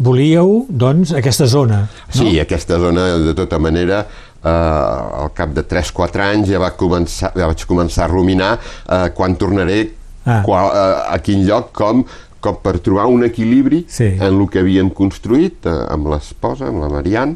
Volíeu, 0.01 0.65
doncs, 0.69 1.11
aquesta 1.13 1.45
zona, 1.45 1.83
no? 1.83 2.13
Sí, 2.15 2.39
aquesta 2.41 2.79
zona, 2.81 3.03
de 3.21 3.33
tota 3.37 3.59
manera, 3.61 3.99
eh, 4.41 4.49
al 4.49 5.29
cap 5.37 5.51
de 5.53 5.61
3-4 5.67 6.23
anys 6.31 6.49
ja, 6.49 6.61
va 6.63 6.71
començar, 6.79 7.29
ja 7.37 7.49
vaig 7.51 7.65
començar 7.69 8.07
a 8.07 8.09
ruminar 8.09 8.53
eh, 8.57 9.09
quan 9.17 9.35
tornaré, 9.37 9.81
Ah. 10.25 10.41
qual, 10.45 10.67
eh, 10.69 11.13
a 11.15 11.17
quin 11.19 11.45
lloc, 11.47 11.71
com, 11.73 12.03
com 12.39 12.57
per 12.61 12.75
trobar 12.79 13.07
un 13.09 13.23
equilibri 13.25 13.85
Sí. 13.89 14.05
en 14.19 14.21
el 14.41 14.47
que 14.49 14.59
havíem 14.61 14.89
construït 14.93 15.65
eh, 15.65 15.77
amb 15.93 16.07
l'esposa, 16.13 16.67
amb 16.69 16.77
la 16.81 16.89
Marianne, 16.89 17.35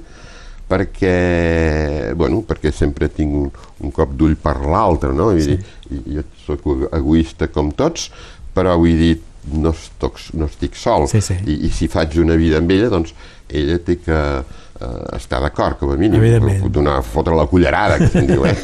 perquè, 0.70 2.14
bueno, 2.18 2.42
perquè 2.48 2.72
sempre 2.74 3.10
tinc 3.14 3.34
un, 3.38 3.50
un 3.86 3.92
cop 3.94 4.14
d'ull 4.18 4.36
per 4.42 4.58
l'altre, 4.66 5.12
no? 5.14 5.30
Vull 5.32 5.42
Sí. 5.46 5.58
dir, 5.90 6.02
jo 6.18 6.24
sóc 6.46 6.66
egoista 6.98 7.48
com 7.54 7.72
tots, 7.72 8.10
però 8.56 8.76
vull 8.80 8.98
dir, 8.98 9.16
no, 9.54 9.70
estoc, 9.76 10.18
no 10.34 10.48
estic 10.50 10.74
sol 10.80 11.06
Sí, 11.12 11.22
sí. 11.22 11.36
I, 11.46 11.66
i 11.68 11.70
si 11.70 11.88
faig 11.92 12.16
una 12.18 12.34
vida 12.40 12.58
amb 12.58 12.72
ella, 12.74 12.90
doncs 12.90 13.14
ella 13.50 13.78
té 13.86 14.00
que 14.02 14.16
eh, 14.16 15.04
estar 15.16 15.38
d'acord, 15.44 15.78
com 15.78 15.92
a 15.94 15.98
mínim. 16.00 16.18
Evidentment. 16.18 16.66
Donar, 16.74 17.02
fotre 17.06 17.36
la 17.38 17.46
cullerada, 17.52 18.00
que 18.02 18.10
se'n 18.10 18.26
diu, 18.32 18.46
eh? 18.50 18.56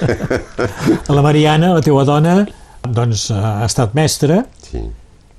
La 1.15 1.21
Mariana, 1.21 1.73
la 1.77 1.83
teua 1.85 2.01
dona, 2.07 2.39
doncs, 2.81 3.27
ha 3.35 3.61
estat 3.67 3.93
mestra, 3.93 4.41
Sí, 4.71 4.81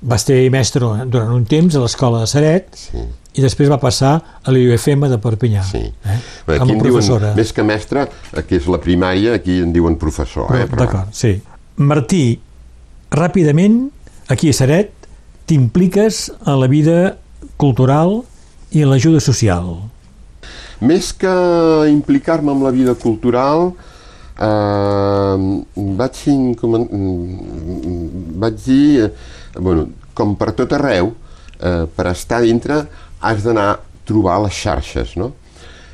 va 0.03 0.17
ser 0.19 0.45
mestre 0.51 0.87
durant 1.11 1.31
un 1.35 1.43
temps 1.47 1.75
a 1.75 1.81
l'escola 1.83 2.19
de 2.23 2.27
Saret 2.27 2.65
sí, 2.75 3.03
i 3.33 3.41
després 3.41 3.69
va 3.69 3.79
passar 3.81 4.13
a 4.43 4.51
l'IUFM 4.51 5.07
de 5.09 5.17
Perpinyà. 5.17 5.63
sí. 5.63 5.79
Eh? 6.05 6.19
Aquí 6.47 6.59
en 6.61 6.67
diuen, 6.67 6.79
professora. 6.83 7.33
més 7.35 7.51
que 7.53 7.63
mestre, 7.63 8.07
eh, 8.33 8.43
que 8.43 8.55
és 8.57 8.67
la 8.67 8.77
primària, 8.79 9.33
aquí 9.35 9.59
en 9.63 9.71
diuen 9.73 9.95
professor. 9.97 10.51
Eh? 10.55 10.67
D'acord, 10.69 11.09
sí. 11.11 11.41
Martí, 11.77 12.39
ràpidament, 13.11 13.89
aquí 14.29 14.49
a 14.49 14.53
Saret, 14.53 14.91
t'impliques 15.47 16.31
en 16.45 16.59
la 16.59 16.67
vida 16.67 17.17
cultural 17.57 18.21
i 18.71 18.81
en 18.83 18.89
l'ajuda 18.91 19.19
social. 19.19 19.75
Més 20.83 21.13
que 21.13 21.31
implicar-me 21.89 22.51
amb 22.51 22.63
la 22.63 22.71
vida 22.71 22.93
cultural, 22.99 23.71
eh, 24.39 25.37
vaig, 25.99 26.15
incomen- 26.27 26.89
mm, 26.91 28.39
vaig 28.39 28.55
dir, 28.65 29.03
eh, 29.05 29.11
bueno, 29.59 29.87
com 30.13 30.35
per 30.35 30.51
tot 30.53 30.71
arreu, 30.73 31.13
eh, 31.59 31.85
per 31.95 32.07
estar 32.07 32.41
dintre 32.41 32.87
has 33.23 33.45
d'anar 33.45 33.69
a 33.71 33.79
trobar 34.07 34.41
les 34.43 34.57
xarxes, 34.57 35.15
no? 35.19 35.31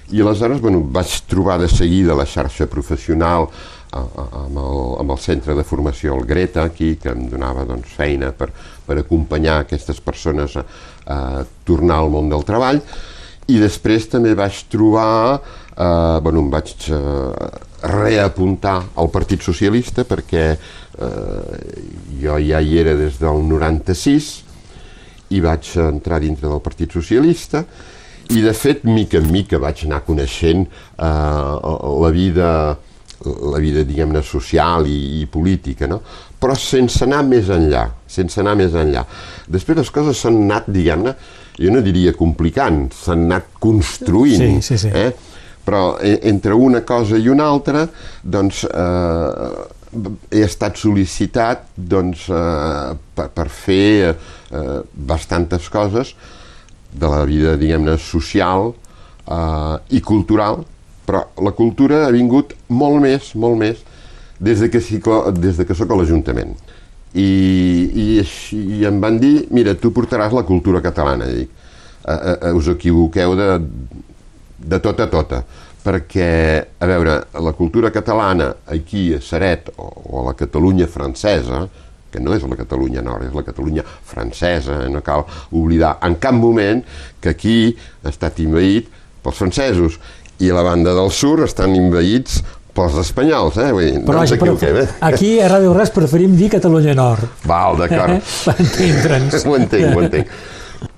I 0.09 0.23
aleshores, 0.23 0.61
bueno, 0.61 0.81
vaig 0.89 1.11
trobar 1.29 1.59
de 1.61 1.67
seguida 1.69 2.17
la 2.17 2.25
xarxa 2.25 2.65
professional 2.65 3.45
a, 3.45 3.99
a, 4.01 4.25
amb, 4.45 4.57
el, 4.57 4.81
amb 5.03 5.13
el 5.13 5.21
centre 5.21 5.53
de 5.57 5.65
formació, 5.65 6.15
el 6.17 6.25
Greta, 6.25 6.65
aquí, 6.65 6.95
que 7.01 7.13
em 7.13 7.27
donava 7.29 7.67
doncs, 7.69 7.93
feina 7.93 8.31
per, 8.33 8.49
per 8.87 8.97
acompanyar 8.97 9.59
aquestes 9.61 10.01
persones 10.01 10.57
a, 10.57 10.65
a 11.05 11.19
tornar 11.65 12.01
al 12.01 12.09
món 12.13 12.33
del 12.33 12.45
treball, 12.47 12.81
i 13.49 13.61
després 13.61 14.09
també 14.09 14.35
vaig 14.37 14.63
trobar, 14.69 15.39
eh, 15.73 16.17
bueno, 16.25 16.41
em 16.41 16.51
vaig 16.53 16.73
eh, 16.89 17.47
reapuntar 17.89 18.77
al 18.99 19.09
Partit 19.13 19.45
Socialista 19.45 20.05
perquè 20.05 20.45
eh, 20.53 21.63
jo 22.21 22.37
ja 22.43 22.59
hi 22.61 22.77
era 22.81 22.97
des 22.97 23.17
del 23.21 23.45
96 23.47 24.29
i 25.29 25.39
vaig 25.43 25.71
entrar 25.83 26.19
dintre 26.23 26.47
del 26.49 26.61
Partit 26.65 26.91
Socialista 26.91 27.63
i 28.29 28.41
de 28.45 28.53
fet, 28.53 28.83
mica 28.85 29.17
en 29.17 29.31
mica 29.33 29.57
vaig 29.61 29.85
anar 29.87 30.03
coneixent 30.05 30.65
eh, 30.65 31.03
la 32.03 32.11
vida 32.13 32.51
la 33.19 33.59
vida, 33.59 33.81
diguem-ne, 33.83 34.21
social 34.23 34.85
i, 34.87 35.19
i 35.19 35.25
política, 35.27 35.87
no? 35.91 35.97
però 36.39 36.53
sense 36.55 37.03
anar 37.03 37.19
més 37.27 37.49
enllà, 37.51 37.81
sense 38.07 38.39
anar 38.39 38.53
més 38.55 38.71
enllà. 38.79 39.01
Després 39.51 39.75
les 39.81 39.89
coses 39.91 40.21
s'han 40.23 40.37
anat, 40.45 40.69
diguem-ne, 40.71 41.11
jo 41.59 41.73
no 41.73 41.81
diria 41.83 42.13
complicant, 42.15 42.85
s'han 42.95 43.25
anat 43.27 43.49
construint, 43.59 44.61
Sí, 44.61 44.77
sí, 44.77 44.77
sí. 44.85 44.93
eh? 44.95 45.11
però 45.67 45.97
e- 45.99 46.21
entre 46.31 46.55
una 46.55 46.79
cosa 46.87 47.19
i 47.19 47.27
una 47.27 47.49
altra, 47.51 47.83
doncs, 48.23 48.63
eh, 48.63 49.67
he 50.29 50.43
estat 50.45 50.77
sol·licitat 50.77 51.65
doncs, 51.75 52.27
eh, 52.29 52.97
per, 53.15 53.29
per 53.33 53.47
fer 53.49 54.11
eh, 54.11 54.79
bastantes 54.93 55.69
coses 55.73 56.13
de 56.91 57.09
la 57.09 57.23
vida, 57.29 57.55
diguem-ne, 57.57 57.97
social 58.01 58.71
eh, 58.71 59.95
i 59.97 60.01
cultural, 60.05 60.63
però 61.09 61.23
la 61.41 61.53
cultura 61.57 62.03
ha 62.05 62.13
vingut 62.13 62.53
molt 62.69 63.01
més, 63.01 63.33
molt 63.33 63.57
més, 63.57 63.81
des 64.39 64.61
de 64.61 64.69
que, 64.71 64.81
sí, 64.81 65.01
des 65.41 65.57
de 65.57 65.65
que 65.65 65.75
sóc 65.75 65.91
a 65.91 65.97
l'Ajuntament. 65.97 66.53
I, 67.17 67.25
i, 67.89 68.05
així, 68.21 68.59
I 68.79 68.85
em 68.87 68.99
van 69.01 69.17
dir, 69.19 69.47
mira, 69.55 69.73
tu 69.73 69.89
portaràs 69.95 70.35
la 70.37 70.45
cultura 70.45 70.83
catalana. 70.85 71.25
Dic, 71.33 71.49
eh, 72.05 72.19
eh, 72.35 72.53
us 72.53 72.69
equivoqueu 72.69 73.33
de, 73.39 73.49
de 74.59 74.79
tota 74.85 75.07
a 75.07 75.11
tota, 75.11 75.41
perquè, 75.83 76.31
a 76.79 76.87
veure, 76.89 77.13
la 77.39 77.53
cultura 77.55 77.91
catalana 77.91 78.49
aquí 78.67 79.13
a 79.15 79.21
Saret 79.23 79.71
o, 79.77 79.87
o 79.87 80.21
a 80.21 80.25
la 80.29 80.35
Catalunya 80.37 80.87
francesa, 80.91 81.63
que 82.09 82.19
no 82.19 82.33
és 82.33 82.43
la 82.43 82.57
Catalunya 82.57 83.03
nord, 83.05 83.27
és 83.29 83.35
la 83.37 83.43
Catalunya 83.45 83.83
francesa, 83.85 84.83
eh? 84.85 84.89
no 84.91 85.01
cal 85.05 85.23
oblidar 85.55 85.97
en 86.05 86.15
cap 86.21 86.33
moment 86.35 86.81
que 87.21 87.35
aquí 87.35 87.57
ha 88.03 88.09
estat 88.09 88.39
invaït 88.43 88.89
pels 89.23 89.37
francesos 89.39 89.99
i 90.39 90.49
a 90.49 90.55
la 90.57 90.63
banda 90.65 90.93
del 90.97 91.11
sud 91.11 91.43
estan 91.45 91.75
invaïts 91.75 92.39
pels 92.75 92.95
espanyols, 93.01 93.57
eh? 93.59 93.71
Vull 93.75 93.85
dir, 93.89 93.97
Però, 94.05 94.19
no 94.19 94.23
ens 94.23 94.33
equivoquem, 94.35 94.77
eh? 94.83 94.87
aquí 95.03 95.33
a 95.43 95.49
Ràdio 95.51 95.73
Res 95.75 95.91
preferim 95.95 96.35
dir 96.37 96.49
Catalunya 96.53 96.93
Nord. 96.95 97.27
Val, 97.49 97.75
Eh? 97.75 97.81
d'acord. 97.85 98.31
Entendre'ns. 98.63 99.45
ho 99.45 99.55
entenc, 99.57 99.95
ho 99.95 100.03
entenc. 100.05 100.33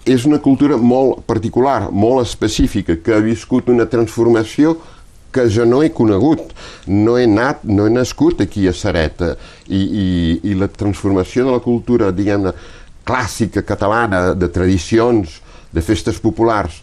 És 0.06 0.26
una 0.26 0.40
cultura 0.42 0.78
molt 0.78 1.22
particular, 1.30 1.92
molt 1.92 2.26
específica, 2.26 2.98
que 2.98 3.14
ha 3.14 3.22
viscut 3.22 3.70
una 3.70 3.86
transformació 3.90 4.76
que 5.32 5.46
jo 5.50 5.66
no 5.66 5.82
he 5.84 5.92
conegut. 5.96 6.52
No 6.88 7.18
he 7.18 7.26
anat, 7.30 7.64
no 7.64 7.88
he 7.88 7.94
nascut 7.94 8.42
aquí 8.44 8.68
a 8.68 8.74
Sareta. 8.74 9.36
I, 9.70 9.80
i, 9.80 10.08
i 10.52 10.56
la 10.60 10.68
transformació 10.68 11.46
de 11.48 11.56
la 11.56 11.64
cultura, 11.64 12.12
diguem-ne, 12.16 12.54
clàssica 13.08 13.64
catalana, 13.66 14.32
de 14.38 14.50
tradicions, 14.52 15.40
de 15.72 15.84
festes 15.86 16.20
populars, 16.22 16.82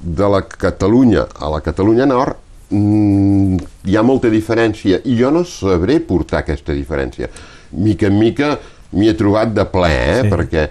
de 0.00 0.28
la 0.32 0.40
Catalunya 0.48 1.26
a 1.36 1.50
la 1.52 1.60
Catalunya 1.60 2.06
Nord, 2.08 2.38
mm, 2.70 3.56
hi 3.84 3.96
ha 3.96 4.04
molta 4.06 4.30
diferència 4.32 5.02
i 5.04 5.16
jo 5.18 5.32
no 5.34 5.44
sabré 5.44 5.98
portar 6.00 6.40
aquesta 6.40 6.72
diferència. 6.72 7.28
Mica 7.76 8.08
en 8.08 8.16
mica 8.18 8.54
m'hi 8.96 9.10
he 9.10 9.16
trobat 9.18 9.52
de 9.54 9.66
ple, 9.70 9.90
eh? 9.90 10.22
Sí. 10.22 10.30
perquè 10.32 10.64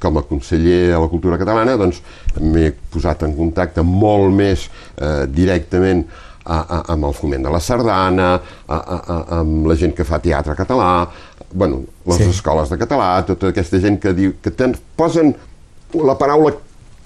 com 0.00 0.18
a 0.18 0.22
conseller 0.22 0.90
de 0.92 0.98
la 1.00 1.08
cultura 1.10 1.38
catalana 1.40 1.76
doncs 1.80 2.00
m'he 2.40 2.70
posat 2.92 3.22
en 3.26 3.32
contacte 3.36 3.82
molt 3.82 4.30
més 4.34 4.68
eh, 5.00 5.24
directament 5.26 6.04
a, 6.44 6.58
a, 6.60 6.78
amb 6.92 7.06
el 7.08 7.14
foment 7.16 7.42
de 7.46 7.50
la 7.50 7.60
sardana, 7.60 8.34
a, 8.68 8.76
a, 8.76 8.98
a, 9.00 9.16
amb 9.40 9.66
la 9.66 9.74
gent 9.80 9.94
que 9.96 10.04
fa 10.04 10.18
teatre 10.20 10.54
català, 10.54 11.08
bueno, 11.54 11.80
les 12.06 12.18
Sí. 12.20 12.28
escoles 12.34 12.68
de 12.68 12.76
català, 12.78 13.24
tota 13.26 13.48
aquesta 13.48 13.80
gent 13.80 13.98
que 14.02 14.12
diu 14.12 14.34
que 14.42 14.50
ten, 14.52 14.74
posen 14.96 15.32
la 15.94 16.14
paraula 16.20 16.52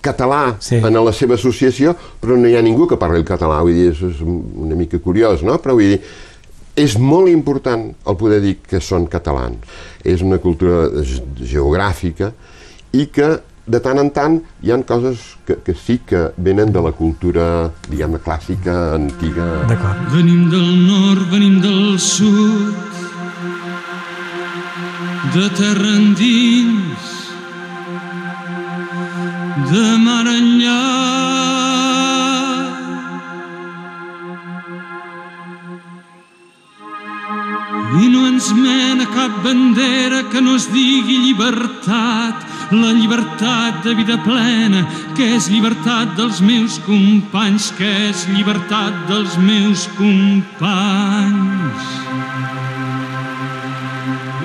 català 0.02 0.57
Sí. 0.59 0.76
en 0.83 0.94
la 1.04 1.12
seva 1.12 1.35
associació, 1.38 1.94
però 2.20 2.37
no 2.37 2.48
hi 2.48 2.57
ha 2.57 2.62
ningú 2.62 2.87
que 2.88 2.96
parli 2.98 3.18
el 3.22 3.24
català, 3.28 3.61
vull 3.62 3.74
dir, 3.74 3.92
és, 3.92 4.02
és 4.02 4.20
una 4.24 4.74
mica 4.74 4.98
curiós, 4.98 5.42
no? 5.46 5.57
Però 5.62 5.74
vull 5.78 5.94
dir, 5.94 6.00
és 6.78 6.98
molt 6.98 7.28
important 7.31 7.88
el 8.07 8.16
poder 8.16 8.40
dir 8.42 8.57
que 8.62 8.78
són 8.81 9.07
catalans. 9.11 9.59
És 10.04 10.22
una 10.22 10.38
cultura 10.38 10.88
ge- 11.02 11.22
geogràfica 11.46 12.33
i 12.98 13.06
que 13.14 13.28
de 13.68 13.80
tant 13.84 14.00
en 14.00 14.08
tant 14.16 14.38
hi 14.64 14.72
han 14.72 14.82
coses 14.88 15.20
que, 15.46 15.58
que 15.64 15.74
sí 15.76 15.98
que 16.08 16.28
venen 16.37 16.72
de 16.72 16.80
la 16.84 16.92
cultura, 16.96 17.68
diguem-ne, 17.90 18.20
clàssica, 18.24 18.76
antiga. 18.96 19.48
D'acord. 19.68 20.08
Venim 20.14 20.48
del 20.52 20.70
nord, 20.88 21.28
venim 21.32 21.58
del 21.61 21.98
sud, 22.00 22.72
de 25.37 25.46
terra 25.61 25.92
endins, 25.98 27.12
de 29.68 29.87
mar 30.06 30.24
enllà. 30.32 30.80
I 37.98 38.08
no 38.12 38.26
ens 38.30 38.52
mena 38.56 39.08
cap 39.12 39.40
bandera 39.44 40.24
que 40.32 40.40
no 40.40 40.56
es 40.56 40.68
digui 40.72 41.18
llibertat, 41.26 42.47
la 42.70 42.92
llibertat 42.92 43.83
de 43.85 43.94
vida 43.94 44.18
plena, 44.24 44.85
que 45.16 45.24
és 45.37 45.48
llibertat 45.48 46.16
dels 46.18 46.40
meus 46.44 46.78
companys, 46.87 47.70
que 47.78 47.88
és 48.11 48.26
llibertat 48.35 49.07
dels 49.09 49.38
meus 49.40 49.88
companys. 49.96 51.87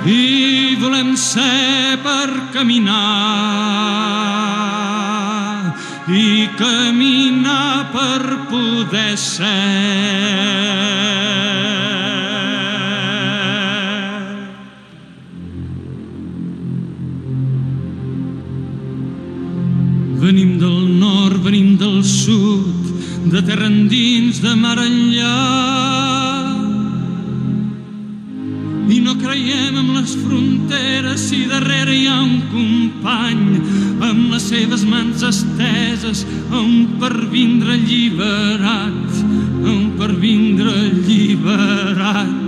I 0.03 0.75
volem 0.81 1.15
ser 1.15 1.95
per 2.03 2.27
caminar 2.51 2.99
i 6.11 6.49
caminar 6.59 7.87
per 7.93 8.43
poder 8.51 9.15
ser. 9.17 11.22
Terra 23.47 23.67
endins, 23.67 24.39
de 24.43 24.53
mar 24.55 24.77
enllà. 24.79 25.33
I 28.93 28.99
no 29.01 29.15
creiem 29.17 29.77
en 29.79 29.89
les 29.97 30.13
fronteres 30.21 31.23
si 31.29 31.43
darrere 31.49 31.95
hi 31.95 32.05
ha 32.11 32.19
un 32.21 32.41
company 32.51 33.61
amb 34.03 34.33
les 34.33 34.45
seves 34.51 34.83
mans 34.85 35.23
esteses 35.25 36.25
on 36.51 36.99
per 37.01 37.13
vindre 37.31 37.77
alliberat, 37.77 39.21
on 39.63 39.81
per 39.97 40.11
vindre 40.21 40.75
alliberat. 40.83 42.39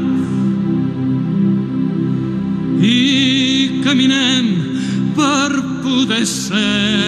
I 2.85 3.81
caminem 3.85 4.51
per 5.15 5.51
poder 5.81 6.25
ser 6.29 7.04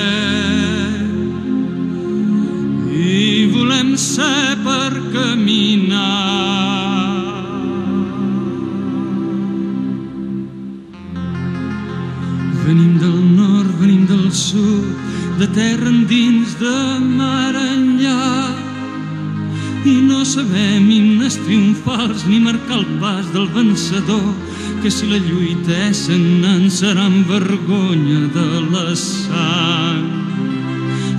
del 23.38 23.48
vencedor, 23.50 24.34
que 24.82 24.90
si 24.90 25.06
la 25.06 25.20
lluita 25.22 25.76
és 25.88 26.00
sagnant 26.08 26.70
serà 26.74 27.06
amb 27.06 27.30
vergonya 27.30 28.24
de 28.34 28.46
la 28.74 28.96
sang. 28.98 30.08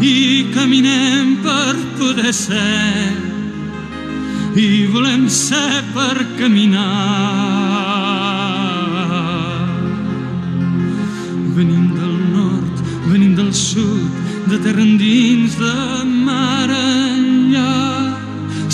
I 0.02 0.50
caminem 0.54 1.36
per 1.44 1.76
poder 1.98 2.32
ser, 2.34 3.14
i 4.58 4.86
volem 4.94 5.28
ser 5.30 5.82
per 5.94 6.16
caminar. 6.40 6.88
Venim 11.54 11.86
del 12.00 12.16
nord, 12.34 12.82
venim 13.12 13.36
del 13.38 13.52
sud, 13.54 14.10
de 14.50 14.58
terra 14.66 14.82
endins, 14.82 15.54
de 15.62 15.76
mar 16.26 16.66
enllà. 16.66 17.07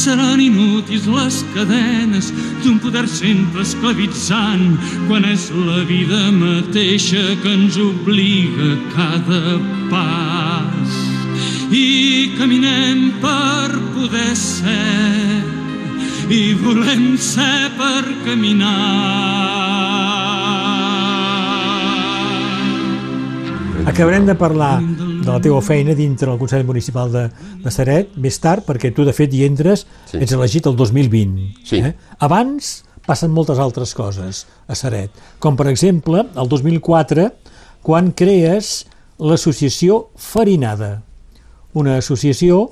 Seran 0.04 0.36
inútils 0.36 1.06
les 1.08 1.36
cadenes 1.54 2.26
d'un 2.60 2.76
poder 2.76 3.06
sempre 3.08 3.62
esclavitzant 3.64 4.74
quan 5.08 5.24
és 5.24 5.46
la 5.56 5.80
vida 5.88 6.26
mateixa 6.28 7.22
que 7.40 7.54
ens 7.56 7.78
obliga 7.80 8.74
cada 8.92 9.54
pas. 9.88 10.98
I 11.72 12.36
caminem 12.36 13.14
per 13.24 13.72
poder 13.94 14.34
ser 14.36 15.40
i 16.28 16.42
volem 16.60 17.16
ser 17.16 17.72
per 17.80 18.04
caminar. 18.28 18.76
Acabarem 23.88 24.28
de 24.28 24.36
parlar 24.36 24.82
de 25.24 25.30
la 25.32 25.40
teva 25.40 25.60
feina 25.64 25.94
dintre 25.96 26.30
el 26.30 26.38
Consell 26.38 26.64
Municipal 26.68 27.10
de, 27.12 27.24
de 27.64 27.70
Seret 27.72 28.12
més 28.20 28.36
tard, 28.42 28.64
perquè 28.66 28.92
tu, 28.94 29.04
de 29.08 29.12
fet, 29.16 29.32
hi 29.32 29.44
entres, 29.46 29.86
Sí. 30.10 30.18
ets 30.20 30.32
elegit 30.36 30.66
el 30.68 30.76
2020. 30.76 31.46
Sí. 31.64 31.80
Eh? 31.80 31.94
Abans 32.20 32.84
passen 33.06 33.32
moltes 33.32 33.58
altres 33.60 33.94
coses 33.96 34.44
a 34.68 34.76
Seret, 34.76 35.10
com 35.40 35.56
per 35.56 35.66
exemple, 35.72 36.24
el 36.36 36.48
2004, 36.48 37.30
quan 37.84 38.12
crees 38.16 38.84
l'associació 39.18 40.08
Farinada, 40.16 41.02
una 41.74 41.98
associació 42.00 42.70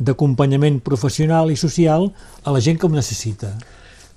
d'acompanyament 0.00 0.80
professional 0.82 1.50
i 1.52 1.56
social 1.60 2.08
a 2.44 2.52
la 2.54 2.60
gent 2.64 2.78
que 2.80 2.88
ho 2.88 2.92
necessita. 2.92 3.52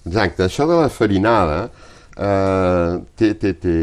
Exacte, 0.05 0.45
això 0.45 0.67
de 0.69 0.77
la 0.79 0.89
farinada 0.93 1.69
eh, 2.15 2.99
té, 3.17 3.33
té, 3.41 3.53
té, 3.59 3.75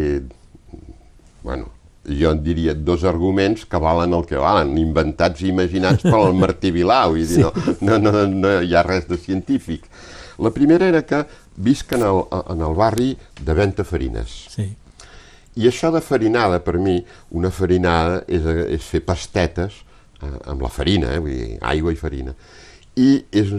bueno, 1.42 1.68
jo 2.08 2.32
en 2.34 2.42
diria 2.42 2.74
dos 2.74 3.04
arguments 3.04 3.64
que 3.66 3.78
valen 3.78 4.14
el 4.16 4.26
que 4.26 4.40
valen, 4.40 4.74
inventats 4.78 5.42
i 5.42 5.50
imaginats 5.52 6.02
per 6.02 6.32
Martí 6.42 6.72
Vilà, 6.74 7.04
vull 7.10 7.26
dir, 7.26 7.44
no, 7.44 7.98
no, 7.98 7.98
no, 8.02 8.26
no 8.26 8.58
hi 8.60 8.74
ha 8.74 8.82
res 8.86 9.06
de 9.10 9.18
científic. 9.20 9.86
La 10.42 10.50
primera 10.50 10.88
era 10.88 11.04
que 11.06 11.22
visc 11.56 11.92
en 11.94 12.02
el, 12.06 12.22
en 12.50 12.62
el 12.64 12.74
barri 12.74 13.12
de 13.40 13.54
Venta 13.54 13.84
Farines. 13.84 14.32
Sí. 14.50 14.66
I 15.54 15.68
això 15.68 15.90
de 15.92 16.00
farinada, 16.00 16.62
per 16.64 16.78
mi, 16.80 16.96
una 17.36 17.50
farinada 17.52 18.22
és, 18.24 18.46
és 18.72 18.86
fer 18.88 19.02
pastetes 19.04 19.82
eh, 20.22 20.38
amb 20.48 20.64
la 20.64 20.70
farina, 20.72 21.12
eh, 21.12 21.20
vull 21.20 21.36
dir, 21.36 21.58
aigua 21.68 21.92
i 21.92 21.98
farina. 22.00 22.32
I 22.96 23.10
és, 23.36 23.52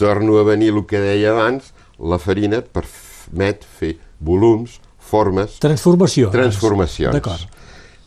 torno 0.00 0.38
a 0.40 0.46
venir 0.48 0.72
el 0.72 0.80
que 0.88 1.02
deia 1.02 1.34
abans, 1.34 1.70
la 2.00 2.18
farina 2.18 2.62
permet 2.64 3.68
fer 3.78 3.94
volums, 4.24 4.80
formes, 5.14 5.58
Transformació. 5.62 6.30
transformacions. 6.34 7.14
D'acord. 7.14 7.46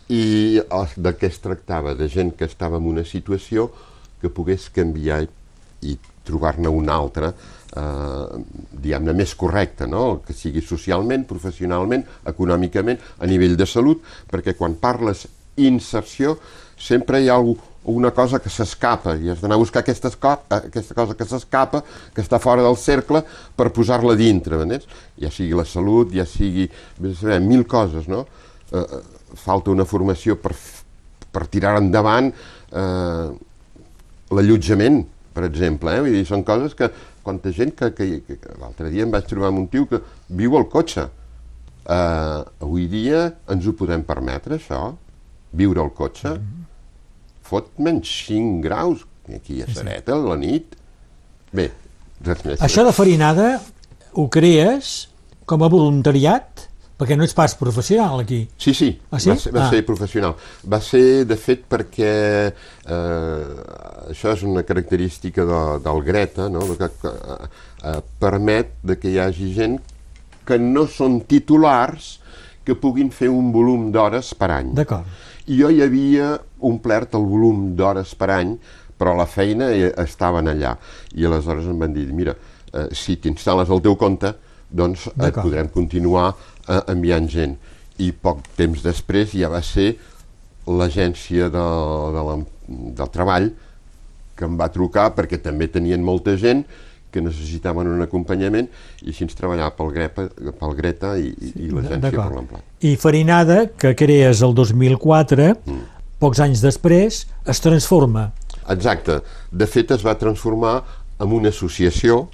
I 0.10 0.60
el- 0.60 0.94
de 1.04 1.14
què 1.20 1.28
es 1.32 1.40
tractava? 1.44 1.96
De 1.96 2.08
gent 2.12 2.34
que 2.36 2.46
estava 2.48 2.78
en 2.78 2.86
una 2.88 3.04
situació 3.08 3.70
que 4.22 4.30
pogués 4.34 4.70
canviar 4.74 5.22
i, 5.24 5.30
i 5.92 5.98
trobar-ne 6.28 6.68
una 6.68 6.96
altra, 7.00 7.30
eh, 7.32 8.44
diguem-ne, 8.72 9.14
més 9.14 9.36
correcta, 9.36 9.88
no? 9.88 10.22
que 10.26 10.34
sigui 10.36 10.62
socialment, 10.62 11.24
professionalment, 11.30 12.04
econòmicament, 12.28 13.00
a 13.20 13.26
nivell 13.30 13.56
de 13.60 13.66
salut, 13.68 14.02
perquè 14.32 14.56
quan 14.58 14.76
parles 14.76 15.28
inserció 15.58 16.38
sempre 16.78 17.22
hi 17.24 17.30
ha 17.30 17.36
algú, 17.40 17.56
una 17.88 18.12
cosa 18.12 18.40
que 18.44 18.52
s'escapa 18.52 19.16
i 19.16 19.30
has 19.32 19.40
d'anar 19.40 19.56
a 19.56 19.62
buscar 19.62 19.80
aquesta, 19.80 20.12
aquesta 20.12 20.96
cosa 20.96 21.16
que 21.16 21.26
s'escapa, 21.26 21.82
que 22.14 22.24
està 22.24 22.40
fora 22.44 22.66
del 22.66 22.76
cercle, 22.80 23.24
per 23.56 23.70
posar-la 23.76 24.18
dintre, 24.20 24.60
m'entens? 24.60 24.88
Ja 25.24 25.32
sigui 25.32 25.56
la 25.56 25.66
salut, 25.66 26.12
ja 26.12 26.28
sigui 26.28 26.68
saber, 27.16 27.40
mil 27.46 27.64
coses, 27.68 28.10
no? 28.12 28.26
Eh, 28.72 28.84
eh, 28.84 29.02
falta 29.40 29.72
una 29.72 29.88
formació 29.88 30.36
per, 30.40 30.52
per 31.32 31.48
tirar 31.48 31.78
endavant 31.80 32.28
eh, 32.28 33.28
l'allotjament, 34.36 35.06
per 35.34 35.48
exemple, 35.48 35.96
eh? 35.96 36.04
Vull 36.04 36.20
dir, 36.20 36.28
són 36.28 36.44
coses 36.44 36.76
que 36.76 36.92
quanta 37.24 37.56
gent 37.56 37.72
que, 37.76 37.94
que, 37.96 38.12
que, 38.28 38.40
l'altre 38.60 38.92
dia 38.92 39.08
em 39.08 39.16
vaig 39.16 39.32
trobar 39.32 39.54
amb 39.54 39.64
un 39.64 39.72
tio 39.72 39.88
que 39.88 40.04
viu 40.28 40.60
al 40.60 40.68
cotxe. 40.72 41.08
Eh, 41.88 42.40
avui 42.68 42.92
dia 42.92 43.30
ens 43.48 43.68
ho 43.68 43.80
podem 43.80 44.04
permetre, 44.04 44.60
això? 44.60 44.90
Viure 45.56 45.80
al 45.80 45.96
cotxe? 45.96 46.36
Fot 47.48 47.70
menys 47.80 48.10
5 48.28 48.62
graus 48.64 49.06
aquí 49.34 49.62
a 49.64 49.68
Sereta, 49.72 50.16
a 50.16 50.22
la 50.24 50.36
nit. 50.40 50.76
Bé, 51.56 51.70
res 52.26 52.44
més. 52.46 52.62
Això 52.64 52.84
de 52.88 52.94
farinada 52.96 53.58
ho 54.18 54.28
crees 54.34 55.08
com 55.48 55.64
a 55.64 55.70
voluntariat? 55.72 56.66
Perquè 56.98 57.14
no 57.14 57.22
ets 57.28 57.36
pas 57.38 57.54
professional 57.54 58.24
aquí. 58.24 58.40
Sí, 58.58 58.72
sí, 58.74 58.88
Ah, 59.14 59.20
sí? 59.22 59.30
va, 59.30 59.36
ser, 59.38 59.52
va 59.54 59.66
Ah. 59.68 59.70
ser 59.70 59.84
professional. 59.86 60.34
Va 60.66 60.80
ser, 60.82 61.26
de 61.30 61.36
fet, 61.38 61.62
perquè 61.70 62.14
eh, 62.52 64.10
això 64.10 64.32
és 64.34 64.42
una 64.44 64.64
característica 64.64 65.46
de, 65.46 65.60
del 65.86 66.02
Greta, 66.04 66.50
no? 66.50 66.64
que, 66.76 66.90
que 67.02 67.12
eh, 67.84 68.02
permet 68.20 68.74
de 68.82 68.98
que 68.98 69.12
hi 69.14 69.20
hagi 69.22 69.52
gent 69.54 69.78
que 70.48 70.58
no 70.58 70.88
són 70.88 71.20
titulars 71.30 72.16
que 72.66 72.74
puguin 72.76 73.12
fer 73.12 73.30
un 73.30 73.52
volum 73.54 73.92
d'hores 73.92 74.34
per 74.34 74.50
any. 74.58 74.74
D'acord. 74.74 75.06
I 75.48 75.62
jo 75.62 75.70
hi 75.70 75.84
havia 75.86 76.34
omplert 76.60 77.14
el 77.16 77.26
volum 77.28 77.74
d'hores 77.78 78.16
per 78.16 78.30
any, 78.36 78.56
però 78.98 79.14
la 79.18 79.26
feina 79.30 79.70
eh, 79.76 79.92
estaven 80.04 80.48
allà. 80.50 80.76
I 81.16 81.26
aleshores 81.30 81.68
em 81.70 81.78
van 81.80 81.94
dir, 81.94 82.08
mira, 82.14 82.34
eh, 82.74 82.88
si 82.92 83.18
t'instal·les 83.22 83.70
al 83.70 83.82
teu 83.86 83.96
compte, 83.96 84.34
doncs 84.70 85.08
et 85.08 85.18
D'acord. 85.22 85.46
podrem 85.48 85.70
continuar 85.72 86.32
eh, 86.68 86.82
enviant 86.92 87.30
gent. 87.30 87.56
I 88.00 88.12
poc 88.12 88.42
temps 88.58 88.82
després 88.84 89.32
ja 89.34 89.50
va 89.50 89.62
ser 89.66 89.96
l'agència 90.68 91.48
de, 91.50 91.64
de 92.14 92.24
la, 92.28 92.36
del 92.68 93.10
treball 93.14 93.48
que 94.38 94.46
em 94.46 94.58
va 94.60 94.68
trucar 94.70 95.08
perquè 95.16 95.40
també 95.42 95.70
tenien 95.72 96.04
molta 96.04 96.36
gent 96.38 96.66
que 97.10 97.22
necessitaven 97.24 97.88
un 97.88 98.04
acompanyament 98.04 98.68
i 99.02 99.14
així 99.14 99.24
ens 99.26 99.38
treballava 99.38 99.72
pel, 99.78 99.94
Grepa, 99.96 100.28
pel 100.60 100.76
Greta 100.78 101.14
i, 101.18 101.30
i, 101.32 101.54
i 101.66 101.70
l'agència 101.72 102.12
per 102.12 102.34
l'Emplat. 102.36 102.66
I 102.84 102.92
Farinada, 103.00 103.62
que 103.80 103.94
crees 103.98 104.44
el 104.46 104.54
2004, 104.58 105.54
Mm. 105.66 105.86
Pocs 106.22 106.42
anys 106.44 106.64
després, 106.66 107.26
es 107.46 107.64
transforma. 107.64 108.32
Exacte. 108.70 109.22
De 109.52 109.68
fet, 109.70 109.92
es 109.96 110.04
va 110.06 110.18
transformar 110.20 110.82
en 111.22 111.34
una 111.34 111.50
associació 111.54 112.28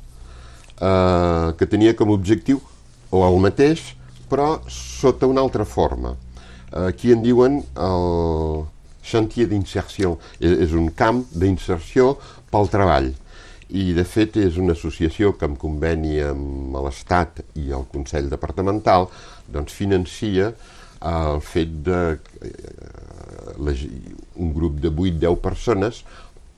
eh, 0.79 1.53
que 1.59 1.69
tenia 1.69 1.95
com 1.95 2.11
a 2.11 2.17
objectiu 2.17 2.61
o 3.13 3.23
el 3.27 3.39
mateix, 3.43 3.93
però 4.31 4.57
sota 4.71 5.29
una 5.29 5.43
altra 5.43 5.65
forma. 5.65 6.15
Eh, 6.71 6.87
aquí 6.87 7.13
en 7.13 7.23
diuen 7.23 7.61
el 7.75 8.63
chantier 9.03 9.49
d'inserció. 9.51 10.17
És, 10.39 10.55
és 10.69 10.77
un 10.77 10.89
camp 10.95 11.25
d'inserció 11.35 12.15
pel 12.51 12.71
treball. 12.71 13.11
I, 13.73 13.89
de 13.97 14.03
fet, 14.05 14.37
és 14.37 14.57
una 14.61 14.75
associació 14.77 15.33
que 15.37 15.47
en 15.49 15.55
conveni 15.57 16.19
amb 16.21 16.75
l'Estat 16.85 17.41
i 17.57 17.71
el 17.73 17.87
Consell 17.89 18.29
Departamental 18.29 19.07
doncs, 19.49 19.73
financia 19.73 20.51
el 21.03 21.41
fet 21.43 21.71
de 21.83 21.99
la, 23.59 23.73
un 24.35 24.53
grup 24.55 24.79
de 24.83 24.89
8-10 24.91 25.37
persones 25.43 26.03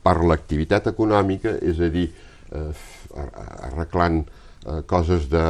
per 0.06 0.16
l'activitat 0.22 0.86
econòmica, 0.92 1.56
és 1.62 1.80
a 1.82 1.88
dir, 1.90 2.08
eh, 2.52 2.70
arreglant 3.70 4.22
eh, 4.66 4.82
coses 4.86 5.28
de... 5.32 5.44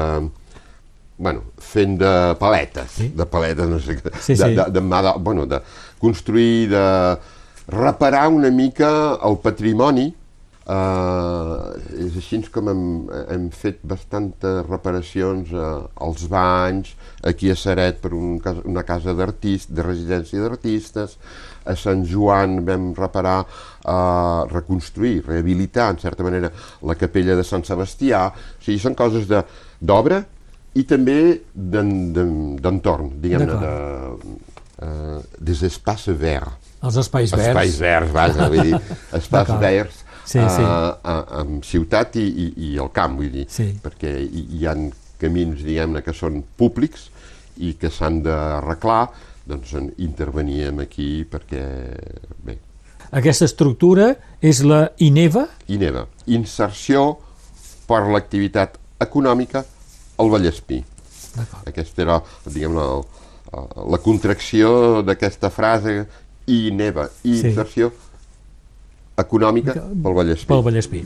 Bueno, 1.16 1.40
fent 1.56 1.94
de 1.96 2.10
paletes, 2.36 2.90
Sí. 2.98 3.08
de 3.16 3.24
paletes, 3.24 3.68
no 3.68 3.78
sé 3.80 3.94
què, 3.96 4.10
Sí, 4.20 4.34
de, 4.34 4.50
sí. 4.50 4.54
de, 4.58 4.66
de, 4.70 4.80
mà 4.84 5.00
de, 5.02 5.14
bueno, 5.24 5.46
de 5.48 5.62
construir, 5.98 6.68
de 6.68 6.82
reparar 7.72 8.28
una 8.28 8.50
mica 8.52 8.90
el 9.24 9.38
patrimoni 9.40 10.10
Uh, 10.66 11.76
és 12.02 12.16
així 12.18 12.40
com 12.50 12.66
hem, 12.72 12.80
hem 13.30 13.44
fet 13.54 13.78
bastantes 13.86 14.64
reparacions 14.66 15.52
uh, 15.54 15.84
als 16.02 16.24
banys, 16.30 16.90
aquí 17.22 17.52
a 17.52 17.56
Saret 17.58 18.00
per 18.02 18.10
un, 18.18 18.40
cas- 18.42 18.58
una 18.66 18.82
casa 18.86 19.14
d'artistes, 19.14 19.70
de 19.76 19.84
residència 19.86 20.42
d'artistes, 20.42 21.14
a 21.66 21.76
Sant 21.78 22.02
Joan 22.10 22.58
vam 22.66 22.88
reparar, 22.98 23.44
uh, 23.46 24.42
reconstruir, 24.50 25.20
rehabilitar, 25.28 25.92
en 25.94 26.00
certa 26.02 26.26
manera, 26.26 26.50
la 26.82 26.96
capella 26.98 27.36
de 27.38 27.44
Sant 27.46 27.62
Sebastià. 27.66 28.24
O 28.34 28.62
sigui, 28.66 28.80
són 28.82 28.98
coses 28.98 29.28
de- 29.30 29.44
d'obra 29.80 30.18
i 30.74 30.82
també 30.84 31.42
d'en- 31.54 32.10
d'en- 32.12 32.56
d'entorn, 32.62 33.12
diguem-ne, 33.22 33.54
de, 33.62 34.34
uh, 34.82 35.20
des 35.38 35.62
espaces 35.70 36.18
verts. 36.18 36.58
Els 36.82 36.98
espais 36.98 37.30
verds. 37.32 37.46
Espais 37.54 37.78
verds, 37.80 38.12
vaja, 38.12 38.48
vull 38.50 38.66
dir, 38.72 38.80
espais 39.22 39.54
verds 39.62 40.02
Sí, 40.26 40.40
sí. 40.40 40.62
a, 40.66 40.98
a, 41.06 41.16
amb 41.40 41.62
ciutat 41.64 42.16
i, 42.18 42.26
i, 42.26 42.46
i 42.72 42.76
el 42.82 42.90
camp, 42.92 43.16
vull 43.20 43.30
dir, 43.30 43.46
Sí. 43.48 43.68
perquè 43.82 44.10
hi, 44.26 44.42
hi 44.58 44.66
ha 44.66 44.74
camins, 45.20 45.62
diguem-ne, 45.64 46.02
que 46.02 46.12
són 46.12 46.42
públics 46.58 47.08
i 47.62 47.74
que 47.80 47.88
s'han 47.94 48.18
d'arreglar, 48.26 49.06
doncs 49.46 49.72
en 49.78 49.92
interveníem 50.02 50.80
aquí 50.82 51.24
perquè, 51.30 51.62
bé, 52.44 52.58
Aquesta 53.16 53.46
estructura 53.46 54.08
és 54.42 54.64
la 54.66 54.88
INEVA, 54.98 55.44
i 55.70 55.76
neva, 55.78 56.08
inserció 56.26 57.04
per 57.86 58.00
l'activitat 58.10 58.74
econòmica 59.00 59.62
al 60.18 60.30
Vallespí. 60.32 60.80
Aquesta 61.70 62.02
era, 62.02 62.16
diguem-ne, 62.50 62.82
el- 62.82 63.04
el- 63.54 63.90
la 63.94 63.98
contracció 64.02 65.02
d'aquesta 65.06 65.50
frase 65.54 66.06
i 66.50 66.70
neva, 66.72 67.08
i 67.22 67.36
Sí. 67.38 67.52
Econòmica 69.18 69.74
pel 70.02 70.14
Vallespí. 70.16 70.48
pel 70.50 70.62
Vallespí. 70.66 71.02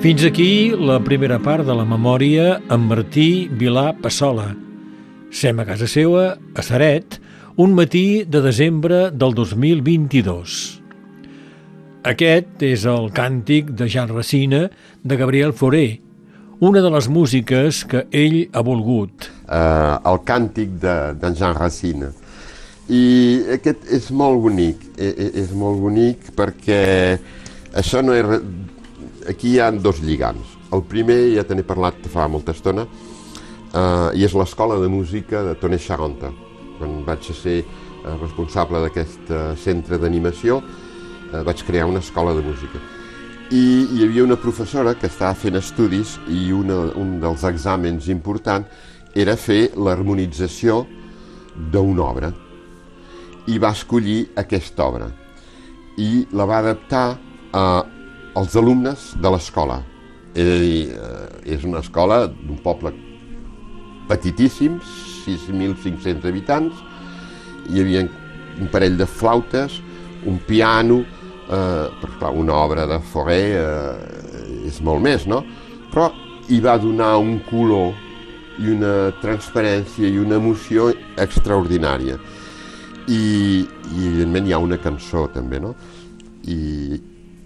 Fins 0.00 0.22
aquí 0.24 0.70
la 0.78 0.98
primera 1.02 1.38
part 1.42 1.66
de 1.66 1.74
la 1.74 1.84
memòria 1.88 2.58
amb 2.72 2.88
Martí 2.92 3.48
Vilà 3.60 3.90
Passola. 4.02 4.52
Sem 5.34 5.58
a 5.60 5.64
casa 5.68 5.88
seua, 5.90 6.36
a 6.54 6.62
Saret, 6.64 7.18
un 7.58 7.74
matí 7.76 8.22
de 8.24 8.40
desembre 8.44 9.08
del 9.10 9.34
2022. 9.34 10.54
Aquest 12.08 12.62
és 12.64 12.84
el 12.88 13.10
càntic 13.12 13.72
de 13.76 13.88
Jean 13.90 14.08
Racine 14.14 14.68
de 15.02 15.16
Gabriel 15.18 15.52
Fauré, 15.52 16.00
una 16.60 16.80
de 16.82 16.90
les 16.94 17.08
músiques 17.10 17.82
que 17.84 18.06
ell 18.12 18.48
ha 18.52 18.62
volgut. 18.62 19.28
eh, 19.50 19.98
el 20.04 20.18
càntic 20.24 20.78
de- 20.80 21.14
d'en 21.20 21.34
Jean 21.34 21.54
Racine. 21.54 22.10
I 22.88 23.42
aquest 23.54 23.84
és 23.90 24.10
molt 24.10 24.40
bonic, 24.42 24.76
e- 24.96 25.14
e- 25.18 25.30
és 25.42 25.52
molt 25.52 25.80
bonic 25.80 26.18
perquè 26.36 27.18
això 27.74 28.02
no 28.04 28.12
és... 28.14 28.24
Aquí 29.26 29.54
hi 29.54 29.58
ha 29.58 29.70
dos 29.72 30.00
lligams. 30.00 30.56
El 30.72 30.84
primer, 30.86 31.34
ja 31.34 31.44
te 31.44 31.56
n'he 31.56 31.64
parlat 31.66 32.06
fa 32.12 32.28
molta 32.28 32.52
estona, 32.54 32.84
eh, 32.84 34.10
i 34.14 34.24
és 34.24 34.34
l'escola 34.34 34.78
de 34.78 34.88
música 34.88 35.42
de 35.42 35.54
Toné 35.58 35.78
Charonta. 35.78 36.30
Quan 36.78 37.02
vaig 37.06 37.32
ser 37.32 37.58
eh, 37.58 37.66
responsable 38.20 38.82
d'aquest 38.84 39.30
eh, 39.30 39.42
centre 39.56 39.98
d'animació, 39.98 40.62
eh, 41.32 41.42
vaig 41.42 41.64
crear 41.66 41.88
una 41.88 42.04
escola 42.04 42.34
de 42.34 42.44
música. 42.44 42.78
I 43.50 43.64
hi 43.96 44.04
havia 44.04 44.24
una 44.24 44.36
professora 44.36 44.94
que 44.94 45.08
estava 45.08 45.34
fent 45.34 45.56
estudis 45.56 46.18
i 46.28 46.52
una, 46.52 46.92
un 47.00 47.16
dels 47.20 47.46
exàmens 47.48 48.10
importants 48.12 48.68
era 49.16 49.36
fer 49.40 49.70
l'harmonització 49.74 50.84
d'una 51.72 52.04
obra 52.04 52.32
i 53.48 53.56
va 53.58 53.72
escollir 53.72 54.28
aquesta 54.36 54.84
obra 54.84 55.08
i 55.96 56.26
la 56.36 56.44
va 56.44 56.58
adaptar 56.60 57.06
a, 57.56 57.62
als 58.38 58.56
alumnes 58.56 59.12
de 59.18 59.32
l'escola. 59.34 59.82
És 60.38 60.46
a 60.46 60.58
dir, 60.62 60.80
és 61.48 61.64
una 61.66 61.80
escola 61.82 62.26
d'un 62.28 62.58
poble 62.62 62.92
petitíssim, 64.08 64.78
6.500 65.26 66.24
habitants, 66.28 66.80
hi 67.68 67.82
havia 67.82 68.04
un 68.58 68.70
parell 68.72 68.96
de 68.98 69.06
flautes, 69.06 69.78
un 70.26 70.38
piano, 70.46 71.02
eh, 71.48 71.86
però 72.00 72.18
clar, 72.18 72.32
una 72.32 72.56
obra 72.56 72.86
de 72.88 72.98
Fauré 73.12 73.42
eh, 73.58 74.66
és 74.68 74.80
molt 74.84 75.04
més, 75.04 75.26
no? 75.28 75.42
Però 75.92 76.08
i 76.48 76.60
va 76.64 76.78
donar 76.80 77.16
un 77.20 77.38
color 77.48 77.92
i 78.58 78.72
una 78.72 79.10
transparència 79.22 80.08
i 80.08 80.18
una 80.18 80.38
emoció 80.40 80.88
extraordinària. 81.20 82.18
I, 83.08 83.20
i 83.64 84.08
evidentment 84.08 84.48
hi 84.48 84.52
ha 84.52 84.60
una 84.60 84.80
cançó 84.80 85.28
també, 85.32 85.60
no? 85.62 85.74
I 86.48 86.98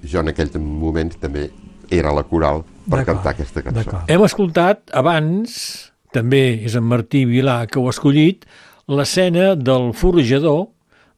jo 0.04 0.20
en 0.20 0.28
aquell 0.32 0.50
moment 0.60 1.12
també 1.20 1.50
era 1.92 2.12
la 2.14 2.22
coral 2.24 2.62
per 2.90 3.04
cantar 3.04 3.34
aquesta 3.34 3.62
cançó. 3.62 4.02
Hem 4.08 4.24
escoltat 4.24 4.90
abans, 4.96 5.90
també 6.12 6.62
és 6.64 6.74
en 6.78 6.84
Martí 6.88 7.24
Vilà 7.28 7.66
que 7.70 7.78
ho 7.80 7.86
ha 7.86 7.90
escollit, 7.94 8.44
l'escena 8.88 9.54
del 9.56 9.92
forjador 9.94 10.66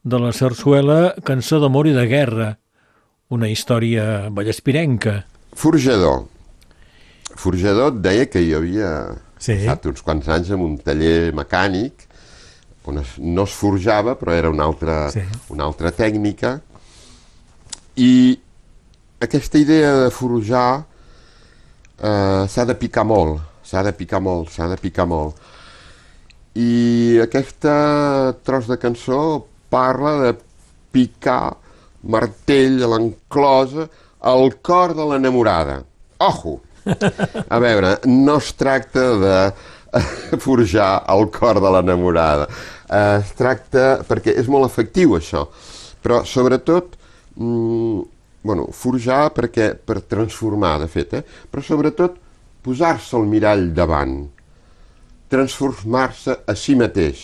de 0.05 0.19
la 0.21 0.31
sarsuela 0.31 1.15
Cançó 1.25 1.57
d'amor 1.59 1.87
i 1.89 1.93
de 1.95 2.05
guerra, 2.07 2.49
una 3.33 3.47
història 3.49 4.29
ballespirenca. 4.29 5.23
Forjador. 5.57 6.27
Forjador 7.35 7.95
et 7.95 8.01
deia 8.03 8.25
que 8.29 8.43
jo 8.45 8.57
havia 8.61 8.91
Sí. 9.39 9.53
passat 9.65 9.85
uns 9.89 10.01
quants 10.01 10.27
anys 10.29 10.51
en 10.51 10.61
un 10.61 10.77
taller 10.77 11.33
mecànic 11.33 12.05
on 12.85 12.99
es, 13.01 13.15
no 13.17 13.43
es 13.43 13.51
forjava, 13.57 14.13
però 14.19 14.31
era 14.37 14.49
una 14.49 14.63
altra, 14.63 15.09
Sí. 15.11 15.21
una 15.49 15.63
altra 15.65 15.91
tècnica. 15.91 16.61
I 17.97 18.39
aquesta 19.25 19.59
idea 19.59 19.91
de 20.05 20.11
forjar 20.13 20.85
eh, 21.99 22.45
s'ha 22.49 22.65
de 22.69 22.75
picar 22.79 23.05
molt, 23.07 23.41
s'ha 23.65 23.83
de 23.85 23.93
picar 23.97 24.21
molt, 24.23 24.51
s'ha 24.53 24.69
de 24.71 24.77
picar 24.81 25.07
molt. 25.09 25.37
I 26.55 27.19
aquesta 27.25 27.75
tros 28.47 28.69
de 28.71 28.77
cançó 28.79 29.19
parla 29.69 30.15
de 30.21 30.33
picar 30.95 31.57
martell 32.05 32.83
a 32.85 32.91
l'enclosa 32.93 33.89
al 34.25 34.55
cor 34.63 34.95
de 34.95 35.09
l'enamorada. 35.09 35.81
Ojo! 36.23 36.61
A 36.85 37.57
veure, 37.59 37.95
no 38.05 38.37
es 38.37 38.51
tracta 38.53 39.05
de 39.17 39.37
forjar 40.45 41.03
el 41.11 41.29
cor 41.33 41.59
de 41.63 41.71
l'enamorada. 41.73 42.47
Eh, 42.85 43.17
Es 43.19 43.33
tracta, 43.37 44.03
perquè 44.05 44.35
és 44.37 44.49
molt 44.51 44.69
efectiu 44.69 45.15
això, 45.17 45.47
però 46.05 46.21
sobretot, 46.27 46.93
mm, 47.35 48.03
bueno, 48.45 48.67
forjar 48.69 49.31
perquè, 49.33 49.71
per 49.73 50.03
transformar, 50.05 50.77
de 50.83 50.87
fet, 50.91 51.17
eh? 51.17 51.23
però 51.49 51.63
sobretot 51.65 52.19
posar-se 52.65 53.17
el 53.17 53.25
mirall 53.29 53.71
davant, 53.73 54.19
transformar-se 55.33 56.37
a 56.45 56.53
si 56.57 56.77
mateix. 56.77 57.23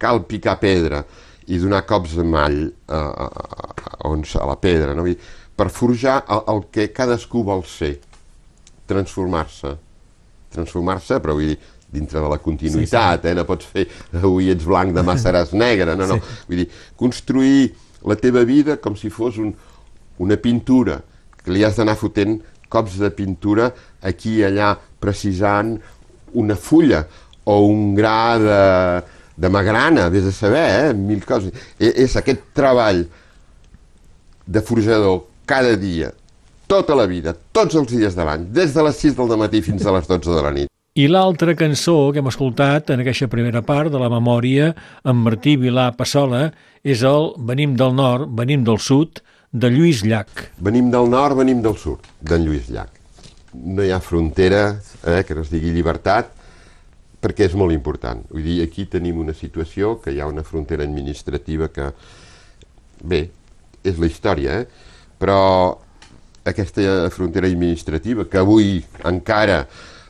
Cal 0.00 0.22
picar 0.28 0.58
pedra 0.60 1.00
i 1.48 1.58
donar 1.60 1.82
cops 1.88 2.18
de 2.20 2.24
mall 2.24 2.60
a, 2.88 3.00
a, 3.00 3.26
a, 3.26 3.96
on, 4.08 4.22
a 4.24 4.46
la 4.48 4.58
pedra, 4.60 4.92
no? 4.96 5.08
Per 5.56 5.68
forjar 5.72 6.20
el, 6.28 6.44
el 6.52 6.62
que 6.72 6.88
cadascú 6.92 7.42
vol 7.48 7.64
ser, 7.68 7.94
transformar-se. 8.88 9.74
Transformar-se, 10.52 11.20
però 11.24 11.36
vull 11.36 11.54
dir, 11.54 11.58
dintre 11.90 12.20
de 12.20 12.28
la 12.30 12.38
continuïtat, 12.40 13.24
eh? 13.24 13.34
no 13.34 13.48
pots 13.48 13.72
fer 13.72 13.88
avui 14.20 14.52
ets 14.52 14.68
blanc, 14.68 14.92
demà 14.94 15.16
seràs 15.18 15.56
negre, 15.56 15.96
no, 15.96 16.06
no. 16.12 16.20
Vull 16.48 16.62
dir, 16.62 16.68
construir 17.00 17.70
la 18.06 18.16
teva 18.20 18.44
vida 18.48 18.78
com 18.80 18.96
si 18.96 19.10
fos 19.12 19.40
un, 19.42 19.52
una 20.20 20.36
pintura, 20.40 21.00
que 21.40 21.54
li 21.54 21.64
has 21.64 21.80
d'anar 21.80 21.96
fotent 21.98 22.38
cops 22.70 22.98
de 23.00 23.10
pintura 23.10 23.70
aquí 24.06 24.36
i 24.38 24.44
allà, 24.46 24.74
precisant 25.00 25.74
una 26.38 26.54
fulla 26.54 27.02
o 27.48 27.56
un 27.66 27.94
gra 27.96 28.38
de, 28.38 28.60
de 29.40 29.50
magrana, 29.50 30.08
vés 30.12 30.28
a 30.28 30.34
saber, 30.36 30.66
eh? 30.84 30.94
mil 30.94 31.24
coses. 31.26 31.54
I, 31.80 31.90
és 32.04 32.16
aquest 32.20 32.52
treball 32.56 33.04
de 34.46 34.62
forjador 34.66 35.24
cada 35.48 35.74
dia, 35.80 36.12
tota 36.70 36.94
la 36.94 37.08
vida, 37.10 37.34
tots 37.52 37.74
els 37.74 37.90
dies 37.90 38.14
de 38.14 38.26
l'any, 38.26 38.50
des 38.54 38.74
de 38.76 38.84
les 38.86 39.00
6 39.08 39.16
del 39.18 39.40
matí 39.40 39.62
fins 39.66 39.86
a 39.86 39.96
les 39.96 40.06
12 40.06 40.36
de 40.36 40.44
la 40.44 40.52
nit. 40.54 40.70
I 40.98 41.06
l'altra 41.06 41.54
cançó 41.54 42.10
que 42.10 42.18
hem 42.18 42.28
escoltat 42.28 42.90
en 42.90 43.02
aquesta 43.02 43.28
primera 43.30 43.62
part 43.62 43.92
de 43.94 43.98
la 43.98 44.10
memòria 44.10 44.72
amb 45.06 45.22
Martí 45.26 45.54
Vilà 45.56 45.92
Passola 45.96 46.48
és 46.82 47.04
el 47.06 47.30
Venim 47.46 47.76
del 47.78 47.94
nord, 47.94 48.32
venim 48.34 48.64
del 48.66 48.80
sud, 48.82 49.22
de 49.50 49.70
Lluís 49.70 50.04
Llach. 50.06 50.46
Venim 50.62 50.90
del 50.92 51.08
nord, 51.10 51.36
venim 51.40 51.62
del 51.62 51.76
sud, 51.78 52.06
d'en 52.22 52.44
Lluís 52.46 52.70
Llach. 52.70 52.92
No 53.52 53.82
hi 53.82 53.90
ha 53.90 53.98
frontera 53.98 54.62
eh, 55.02 55.24
que 55.26 55.34
no 55.34 55.42
es 55.42 55.50
digui 55.50 55.72
llibertat, 55.74 56.30
perquè 57.20 57.48
és 57.48 57.56
molt 57.58 57.74
important. 57.74 58.22
Vull 58.30 58.46
dir, 58.46 58.60
aquí 58.64 58.86
tenim 58.86 59.18
una 59.20 59.34
situació 59.34 59.96
que 60.00 60.14
hi 60.14 60.20
ha 60.22 60.30
una 60.30 60.46
frontera 60.46 60.86
administrativa 60.86 61.68
que, 61.74 61.90
bé, 63.02 63.24
és 63.82 63.98
la 63.98 64.06
història, 64.06 64.60
eh? 64.62 64.96
però 65.20 65.40
aquesta 66.46 67.10
frontera 67.12 67.50
administrativa 67.50 68.24
que 68.30 68.38
avui 68.40 68.78
encara 69.04 69.64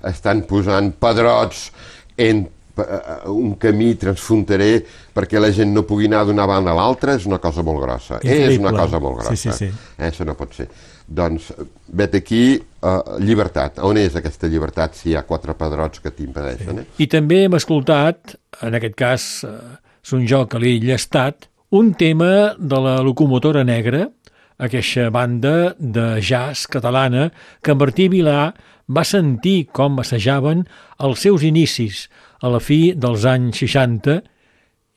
estan 0.06 0.44
posant 0.48 0.92
pedrots 1.00 1.70
en 2.20 2.44
eh, 2.44 2.59
un 3.30 3.54
camí 3.60 3.94
transfronterer 4.00 4.84
perquè 5.14 5.40
la 5.42 5.50
gent 5.54 5.72
no 5.74 5.84
pugui 5.88 6.08
anar 6.10 6.24
d'una 6.28 6.46
banda 6.48 6.72
a 6.72 6.78
l'altra 6.78 7.16
és 7.18 7.26
una 7.28 7.40
cosa 7.42 7.64
molt 7.66 7.82
grossa. 7.82 8.20
És 8.22 8.58
una 8.58 8.72
cosa 8.76 9.00
molt 9.02 9.20
grossa. 9.20 9.36
Sí, 9.36 9.50
sí, 9.50 9.66
sí. 9.66 9.92
Eh, 9.98 10.08
això 10.10 10.26
no 10.28 10.36
pot 10.38 10.54
ser. 10.56 10.68
Doncs, 11.10 11.50
vet 11.98 12.14
aquí, 12.14 12.44
uh, 12.86 13.16
llibertat. 13.18 13.80
On 13.82 13.98
és 13.98 14.14
aquesta 14.16 14.46
llibertat 14.50 14.94
si 14.94 15.10
hi 15.10 15.16
ha 15.18 15.24
quatre 15.26 15.56
pedrots 15.58 16.02
que 16.02 16.12
t'impedeixen? 16.14 16.84
Eh? 16.84 16.86
I 17.02 17.08
també 17.10 17.44
hem 17.46 17.56
escoltat, 17.58 18.36
en 18.62 18.78
aquest 18.78 18.96
cas, 18.98 19.26
eh, 19.48 19.56
és 20.04 20.14
un 20.14 20.22
joc 20.30 20.54
a 20.54 20.62
l'illa 20.62 20.94
Estat, 20.94 21.48
un 21.74 21.92
tema 21.98 22.54
de 22.58 22.78
la 22.82 23.00
locomotora 23.02 23.64
negra, 23.66 24.06
aquesta 24.60 25.08
banda 25.10 25.74
de 25.78 26.20
jazz 26.20 26.68
catalana 26.70 27.30
que 27.62 27.74
Martí 27.74 28.08
Vilà 28.12 28.52
va 28.90 29.04
sentir 29.06 29.68
com 29.76 30.00
assajaven 30.02 30.64
els 30.98 31.22
seus 31.22 31.44
inicis 31.46 32.08
a 32.42 32.50
la 32.50 32.60
fi 32.60 32.92
dels 32.96 33.26
anys 33.28 33.62
60 33.62 34.20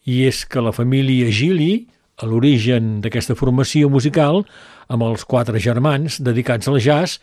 i 0.10 0.24
és 0.28 0.44
que 0.50 0.64
la 0.64 0.74
família 0.76 1.30
Gili, 1.32 1.86
a 2.20 2.28
l'origen 2.30 3.00
d'aquesta 3.04 3.38
formació 3.38 3.90
musical, 3.90 4.44
amb 4.90 5.06
els 5.06 5.24
quatre 5.26 5.62
germans 5.62 6.20
dedicats 6.22 6.68
al 6.68 6.82
jazz, 6.84 7.22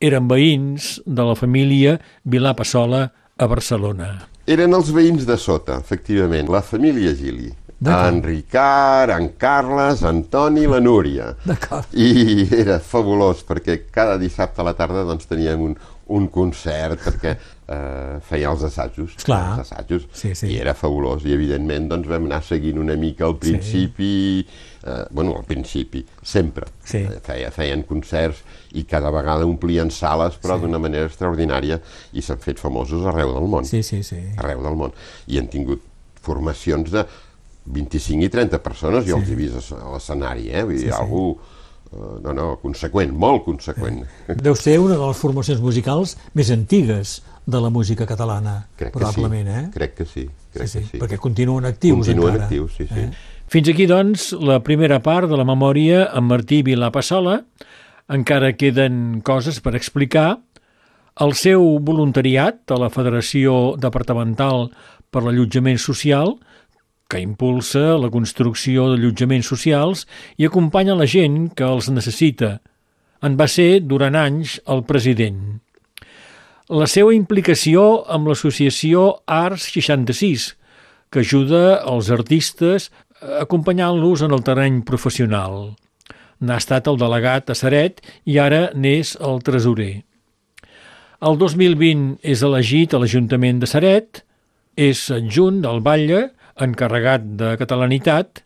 eren 0.00 0.28
veïns 0.30 0.98
de 1.06 1.24
la 1.26 1.36
família 1.38 1.98
Vilà 2.24 2.54
Passola 2.58 3.08
a 3.38 3.46
Barcelona. 3.50 4.10
Eren 4.48 4.74
els 4.74 4.90
veïns 4.94 5.26
de 5.28 5.36
sota, 5.38 5.78
efectivament, 5.78 6.50
la 6.50 6.62
família 6.64 7.14
Gili. 7.14 7.50
En 7.86 8.22
Ricard, 8.24 9.12
en 9.14 9.28
Carles, 9.38 10.00
en 10.02 10.24
Toni 10.26 10.64
i 10.66 10.70
la 10.70 10.80
Núria. 10.82 11.28
I 11.94 12.48
era 12.64 12.80
fabulós, 12.82 13.44
perquè 13.46 13.84
cada 13.94 14.16
dissabte 14.18 14.64
a 14.64 14.66
la 14.66 14.74
tarda 14.74 15.04
doncs, 15.06 15.28
teníem 15.30 15.62
un, 15.62 15.76
un 16.08 16.26
concert, 16.32 17.00
perquè 17.04 17.34
eh, 17.68 18.18
feia 18.24 18.48
els 18.50 18.62
assajos. 18.64 19.14
Clar. 19.26 19.58
Els 19.58 19.66
assajos. 19.72 20.06
Sí, 20.16 20.30
sí. 20.34 20.48
I 20.54 20.56
era 20.62 20.72
fabulós. 20.74 21.26
I, 21.28 21.34
evidentment, 21.36 21.88
doncs, 21.90 22.08
vam 22.08 22.24
anar 22.30 22.40
seguint 22.46 22.78
una 22.80 22.96
mica 22.96 23.26
al 23.28 23.36
principi... 23.38 24.46
Eh, 24.88 25.04
bueno, 25.10 25.34
al 25.36 25.44
principi, 25.44 26.04
sempre. 26.22 26.66
Sí. 26.86 27.02
Eh, 27.02 27.18
Feia, 27.26 27.50
feien 27.52 27.82
concerts 27.84 28.40
i 28.78 28.84
cada 28.88 29.10
vegada 29.12 29.44
omplien 29.44 29.90
sales, 29.90 30.38
però 30.40 30.56
Sí. 30.56 30.62
d'una 30.64 30.78
manera 30.80 31.06
extraordinària, 31.10 31.80
i 32.14 32.22
s'han 32.22 32.38
fet 32.40 32.58
famosos 32.62 33.04
arreu 33.10 33.34
del 33.34 33.48
món 33.50 33.66
Sí, 33.68 33.82
sí, 33.82 34.02
sí. 34.06 34.20
arreu 34.38 34.62
del 34.64 34.76
món. 34.78 34.94
I 35.26 35.38
han 35.42 35.48
tingut 35.52 35.82
formacions 36.22 36.90
de 36.94 37.04
25 37.66 38.24
i 38.24 38.30
30 38.32 38.62
persones, 38.64 39.04
jo 39.04 39.18
els 39.18 39.28
he 39.28 39.36
vist 39.36 39.72
a 39.76 39.82
l'escenari, 39.92 40.48
eh? 40.54 40.62
Vull 40.64 40.78
dir, 40.78 40.86
Sí, 40.86 40.92
sí. 40.92 40.96
algú, 40.96 41.36
no, 41.92 42.34
no, 42.36 42.46
conseqüent, 42.62 43.14
molt 43.16 43.44
conseqüent. 43.46 44.02
Deu 44.46 44.56
ser 44.58 44.78
una 44.82 44.96
de 44.96 45.06
les 45.06 45.20
formacions 45.20 45.62
musicals 45.64 46.16
més 46.38 46.52
antigues 46.54 47.18
de 47.48 47.60
la 47.64 47.70
música 47.72 48.04
catalana, 48.06 48.66
Crec 48.76 48.92
probablement, 48.92 49.48
sí, 49.48 49.56
eh? 49.56 49.70
crec 49.72 49.94
que 49.96 50.04
sí, 50.04 50.26
crec 50.52 50.68
sí, 50.68 50.72
sí, 50.72 50.84
que 50.84 50.90
sí. 50.90 51.00
perquè 51.00 51.16
continuen 51.16 51.64
actius 51.64 52.02
Continuen 52.02 52.34
encara. 52.34 52.44
actius, 52.44 52.74
sí, 52.76 52.86
sí. 52.90 53.06
Eh? 53.06 53.36
Fins 53.48 53.70
aquí, 53.72 53.86
doncs, 53.88 54.34
la 54.44 54.58
primera 54.60 54.98
part 55.00 55.30
de 55.30 55.36
la 55.40 55.46
memòria 55.48 56.02
amb 56.12 56.28
Martí 56.34 56.60
Vilapassola. 56.66 57.38
Encara 58.12 58.52
queden 58.60 59.22
coses 59.24 59.62
per 59.64 59.72
explicar. 59.78 60.34
El 61.24 61.32
seu 61.32 61.64
voluntariat 61.80 62.60
a 62.68 62.76
la 62.76 62.90
Federació 62.92 63.78
Departamental 63.80 64.68
per 65.08 65.24
l'Allotjament 65.24 65.80
Social, 65.80 66.36
que 67.08 67.20
impulsa 67.24 67.96
la 67.96 68.10
construcció 68.12 68.90
d'allotjaments 68.90 69.48
socials 69.48 70.04
i 70.36 70.44
acompanya 70.44 70.96
la 70.98 71.08
gent 71.08 71.48
que 71.56 71.64
els 71.64 71.88
necessita. 71.88 72.58
En 73.24 73.38
va 73.40 73.48
ser, 73.48 73.80
durant 73.80 74.14
anys, 74.14 74.58
el 74.68 74.84
president. 74.86 75.58
La 76.68 76.86
seva 76.86 77.14
implicació 77.16 78.04
amb 78.12 78.28
l'associació 78.28 79.22
Arts 79.24 79.70
66, 79.72 80.50
que 81.08 81.24
ajuda 81.24 81.80
els 81.88 82.10
artistes 82.12 82.90
acompanyant-los 83.40 84.22
en 84.26 84.36
el 84.36 84.44
terreny 84.44 84.82
professional. 84.84 85.72
N'ha 86.44 86.58
estat 86.60 86.86
el 86.92 87.00
delegat 87.00 87.48
a 87.50 87.56
Saret 87.56 88.04
i 88.28 88.36
ara 88.38 88.68
n'és 88.76 89.16
el 89.16 89.40
tresorer. 89.42 90.04
El 91.24 91.40
2020 91.40 92.20
és 92.22 92.44
elegit 92.46 92.92
a 92.92 93.00
l'Ajuntament 93.00 93.64
de 93.64 93.66
Saret, 93.66 94.20
és 94.76 95.08
adjunt 95.10 95.64
del 95.64 95.80
Batlle, 95.82 96.28
encarregat 96.64 97.24
de 97.40 97.54
catalanitat, 97.60 98.42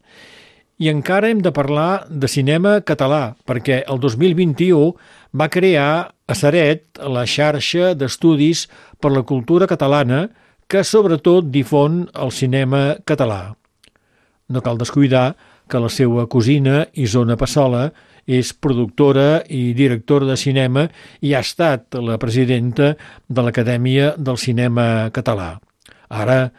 i 0.83 0.89
encara 0.91 1.29
hem 1.31 1.43
de 1.45 1.53
parlar 1.55 2.05
de 2.09 2.27
cinema 2.27 2.81
català, 2.83 3.37
perquè 3.47 3.83
el 3.87 4.01
2021 4.03 4.95
va 5.39 5.51
crear 5.53 5.93
a 6.27 6.35
Saret 6.35 6.99
la 6.99 7.23
xarxa 7.29 7.93
d'estudis 7.95 8.67
per 8.99 9.13
la 9.15 9.23
cultura 9.23 9.69
catalana 9.71 10.25
que 10.67 10.83
sobretot 10.83 11.51
difon 11.53 12.07
el 12.19 12.33
cinema 12.33 12.97
català. 13.07 13.55
No 14.49 14.63
cal 14.65 14.81
descuidar 14.81 15.37
que 15.69 15.81
la 15.81 15.91
seva 15.93 16.27
cosina, 16.27 16.87
Isona 16.93 17.37
Passola, 17.39 17.91
és 18.27 18.53
productora 18.53 19.43
i 19.51 19.73
directora 19.75 20.29
de 20.29 20.37
cinema 20.39 20.87
i 21.21 21.35
ha 21.35 21.43
estat 21.43 21.97
la 21.99 22.19
presidenta 22.23 22.93
de 23.29 23.43
l'Acadèmia 23.43 24.13
del 24.17 24.39
Cinema 24.39 25.11
Català. 25.15 25.57
Ara, 26.09 26.53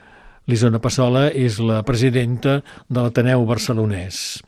l'Isona 0.48 0.80
Passola 0.84 1.28
és 1.32 1.60
la 1.64 1.82
presidenta 1.88 2.60
de 2.90 3.00
l'Ateneu 3.00 3.46
Barcelonès. 3.48 4.42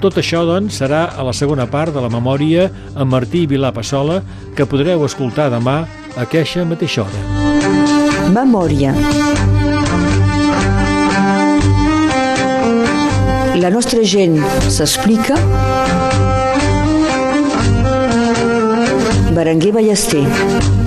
Tot 0.00 0.18
això, 0.20 0.42
doncs, 0.44 0.76
serà 0.80 1.04
a 1.16 1.24
la 1.24 1.32
segona 1.36 1.66
part 1.70 1.94
de 1.94 2.02
la 2.04 2.10
memòria 2.12 2.68
amb 2.94 3.10
Martí 3.12 3.44
Vilà 3.48 3.72
Passola, 3.72 4.20
que 4.56 4.68
podreu 4.68 5.04
escoltar 5.06 5.50
demà 5.52 5.84
a 6.14 6.24
aquesta 6.26 6.64
mateixa 6.68 7.04
hora. 7.04 7.22
Memòria. 8.34 8.94
La 13.60 13.70
nostra 13.72 14.04
gent 14.04 14.40
s'explica. 14.68 15.38
Berenguer 19.34 19.72
Ballester. 19.72 20.83